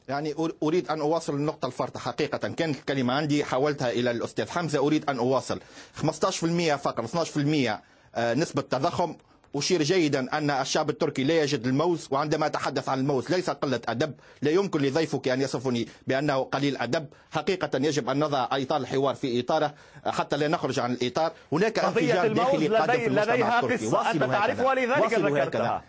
يعني 0.08 0.36
أريد 0.64 0.90
أن 0.90 1.02
أواصل 1.02 1.34
النقطة 1.34 1.66
الفارطة 1.66 2.00
حقيقة. 2.00 2.38
كانت 2.38 2.78
الكلمة 2.78 3.14
عندي 3.14 3.46
حولتها 3.46 3.90
إلى 3.90 4.12
الأستاذ 4.12 4.50
حمزة. 4.50 4.80
أريد 4.80 5.10
أن 5.10 5.18
أواصل. 5.18 5.60
15% 5.96 6.76
فقط 6.76 7.04
12% 7.04 7.82
نسبة 8.18 8.62
تضخم. 8.62 9.16
أشير 9.56 9.84
جيدا 9.84 10.38
أن 10.38 10.50
الشعب 10.50 10.90
التركي 10.90 11.24
لا 11.24 11.42
يجد 11.44 11.68
الموز 11.68 12.08
وعندما 12.12 12.46
أتحدث 12.46 12.90
عن 12.90 13.00
الموز 13.00 13.32
ليس 13.32 13.50
قلة 13.50 13.82
أدب 13.88 14.14
لا 14.42 14.52
يمكن 14.52 14.82
لضيفك 14.82 15.28
أن 15.28 15.42
يصفني 15.42 15.88
بأنه 16.08 16.44
قليل 16.44 16.78
أدب. 16.78 17.08
حقيقة 17.32 17.70
يجب 17.74 18.10
أن 18.10 18.20
نضع 18.20 18.48
إطار 18.52 18.82
الحوار 18.82 19.16
في 19.16 19.40
إطاره 19.40 19.74
حتى 20.06 20.38
لا 20.38 20.48
نخرج 20.48 20.80
عن 20.80 20.92
الإطار. 20.94 21.32
هناك 21.52 21.80
انفجار 21.80 22.34
داخلي 22.34 22.68
قادم 22.68 22.94
في 22.94 23.08
المجتمع 23.08 23.60
التركي. 23.60 23.86
قصة 23.86 24.12
أنت 24.12 24.24
تعرفها 24.24 24.76
لذلك 24.76 25.14
ذكرتها. 25.14 25.84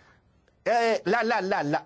إيه، 0.67 1.03
لا 1.05 1.23
لا 1.23 1.41
لا 1.41 1.63
لا. 1.63 1.83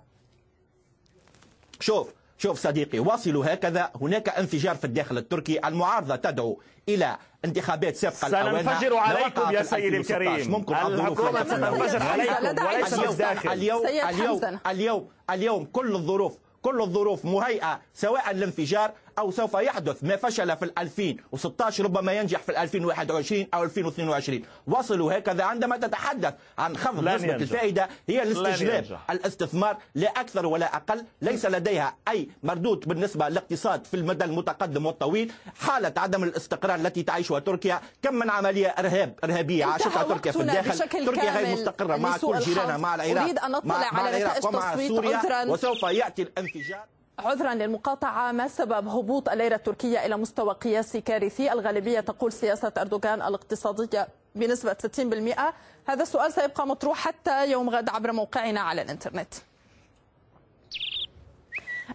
شوف 1.80 2.08
شوف 2.38 2.60
صديقي 2.60 3.00
واصلوا 3.00 3.54
هكذا. 3.54 3.92
هناك 4.02 4.30
انفجار 4.30 4.76
في 4.76 4.86
الداخل 4.86 5.18
التركي. 5.18 5.68
المعارضة 5.68 6.16
تدعو 6.16 6.62
إلى 6.90 7.18
انتخابات 7.46 7.96
سابقة 7.96 8.30
سننفجر 8.30 8.96
عليكم 8.98 9.52
يا 9.52 9.64
سيدي 9.64 9.98
الكريم. 9.98 10.52
ممكن 10.52 10.76
الحكومة 10.76 11.44
ستنفجر 11.44 12.04
عليكم 12.04 12.66
وليس 12.66 12.94
الداخل 12.94 13.50
اليوم 13.52 13.88
اليوم 13.88 14.60
اليوم 14.68 15.10
اليوم 15.30 15.66
كل 15.66 15.96
الظروف 15.96 16.38
كل 16.62 16.82
الظروف 16.82 17.26
مهيئة 17.26 17.82
سواء 17.94 18.34
للانفجار 18.34 18.92
أو 19.20 19.32
سوف 19.32 19.54
يحدث 19.54 20.04
ما 20.04 20.16
فشل 20.16 20.58
في 20.58 20.72
2016 20.78 21.84
ربما 21.84 22.12
ينجح 22.14 22.40
في 22.42 22.62
2021 22.62 23.48
أو 23.54 23.64
2022 23.64 24.42
وصلوا 24.68 25.18
هكذا 25.18 25.44
عندما 25.44 25.78
تتحدث 25.78 26.34
عن 26.58 26.78
خفض 26.78 27.00
نسبة 27.04 27.28
ينجح. 27.28 27.36
الفائدة 27.36 27.90
هي 28.10 28.24
الاستجلاب 28.24 29.00
الاستثمار 29.10 29.78
لا 29.96 30.08
أكثر 30.10 30.46
ولا 30.46 30.76
أقل 30.76 31.06
ليس 31.22 31.46
لديها 31.46 31.96
أي 32.08 32.30
مردود 32.44 32.88
بالنسبة 32.88 33.30
للاقتصاد 33.30 33.86
في 33.86 33.94
المدى 33.94 34.26
المتقدم 34.26 34.86
والطويل. 34.86 35.32
حالة 35.60 35.94
عدم 35.98 36.24
الاستقرار 36.24 36.76
التي 36.76 37.04
تعيشها 37.04 37.40
تركيا 37.40 37.82
كم 38.02 38.16
من 38.16 38.30
عملية 38.30 38.68
إرهاب 38.68 39.20
إرهابية 39.24 39.66
عاشتها 39.66 40.04
تركيا 40.04 40.32
في 40.32 40.42
الداخل. 40.42 40.90
تركيا 41.06 41.38
غير 41.38 41.54
مستقرة 41.58 41.96
مع 41.98 42.18
كل 42.18 42.40
جيرانها 42.40 42.78
مع 42.78 42.96
العراق 42.96 43.22
أريد 43.24 43.40
أن 43.40 43.56
أطلع 43.56 43.78
مع, 43.92 44.00
على 44.00 44.18
العراق 44.18 44.46
ومع 44.48 44.88
سوريا 44.88 45.22
وسوف 45.48 45.84
يأتي 45.84 46.22
الانفجار. 46.22 46.86
عذرا 47.20 47.54
للمقاطعة 47.54 48.32
ما 48.32 48.48
سبب 48.48 48.88
هبوط 48.88 49.30
الليرة 49.30 49.56
التركية 49.56 50.06
إلى 50.06 50.18
مستوى 50.18 50.54
قياسي 50.54 51.02
كارثي؟ 51.02 51.52
الغالبية 51.52 52.00
تقول 52.00 52.32
سياسة 52.34 52.72
أردوغان 52.78 53.22
الاقتصادية 53.22 54.08
بنسبة 54.36 54.74
60% 54.74 55.54
هذا 55.88 56.04
السؤال 56.04 56.34
سيبقى 56.34 56.68
مطروح 56.68 56.98
حتى 56.98 57.52
يوم 57.52 57.70
غد 57.70 57.90
عبر 57.90 58.12
موقعنا 58.12 58.60
على 58.62 58.82
الإنترنت. 58.82 59.34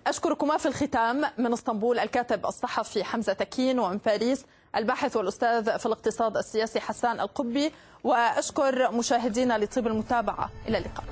أشكركما 0.07 0.57
في 0.57 0.67
الختام. 0.67 1.25
من 1.39 1.53
إسطنبول 1.53 1.99
الكاتب 1.99 2.47
الصحفي 2.47 3.05
حمزة 3.05 3.33
تكين 3.33 3.79
ومن 3.79 3.97
باريس 3.97 4.45
الباحث 4.77 5.17
والأستاذ 5.17 5.79
في 5.79 5.87
الاقتصاد 5.87 6.37
السياسي 6.37 6.81
حسان 6.81 7.21
القبي. 7.21 7.73
وأشكر 8.05 8.93
مشاهدينا 8.93 9.59
لطيب 9.59 9.87
المتابعة. 9.87 10.51
إلى 10.69 10.79
اللقاء. 10.79 11.05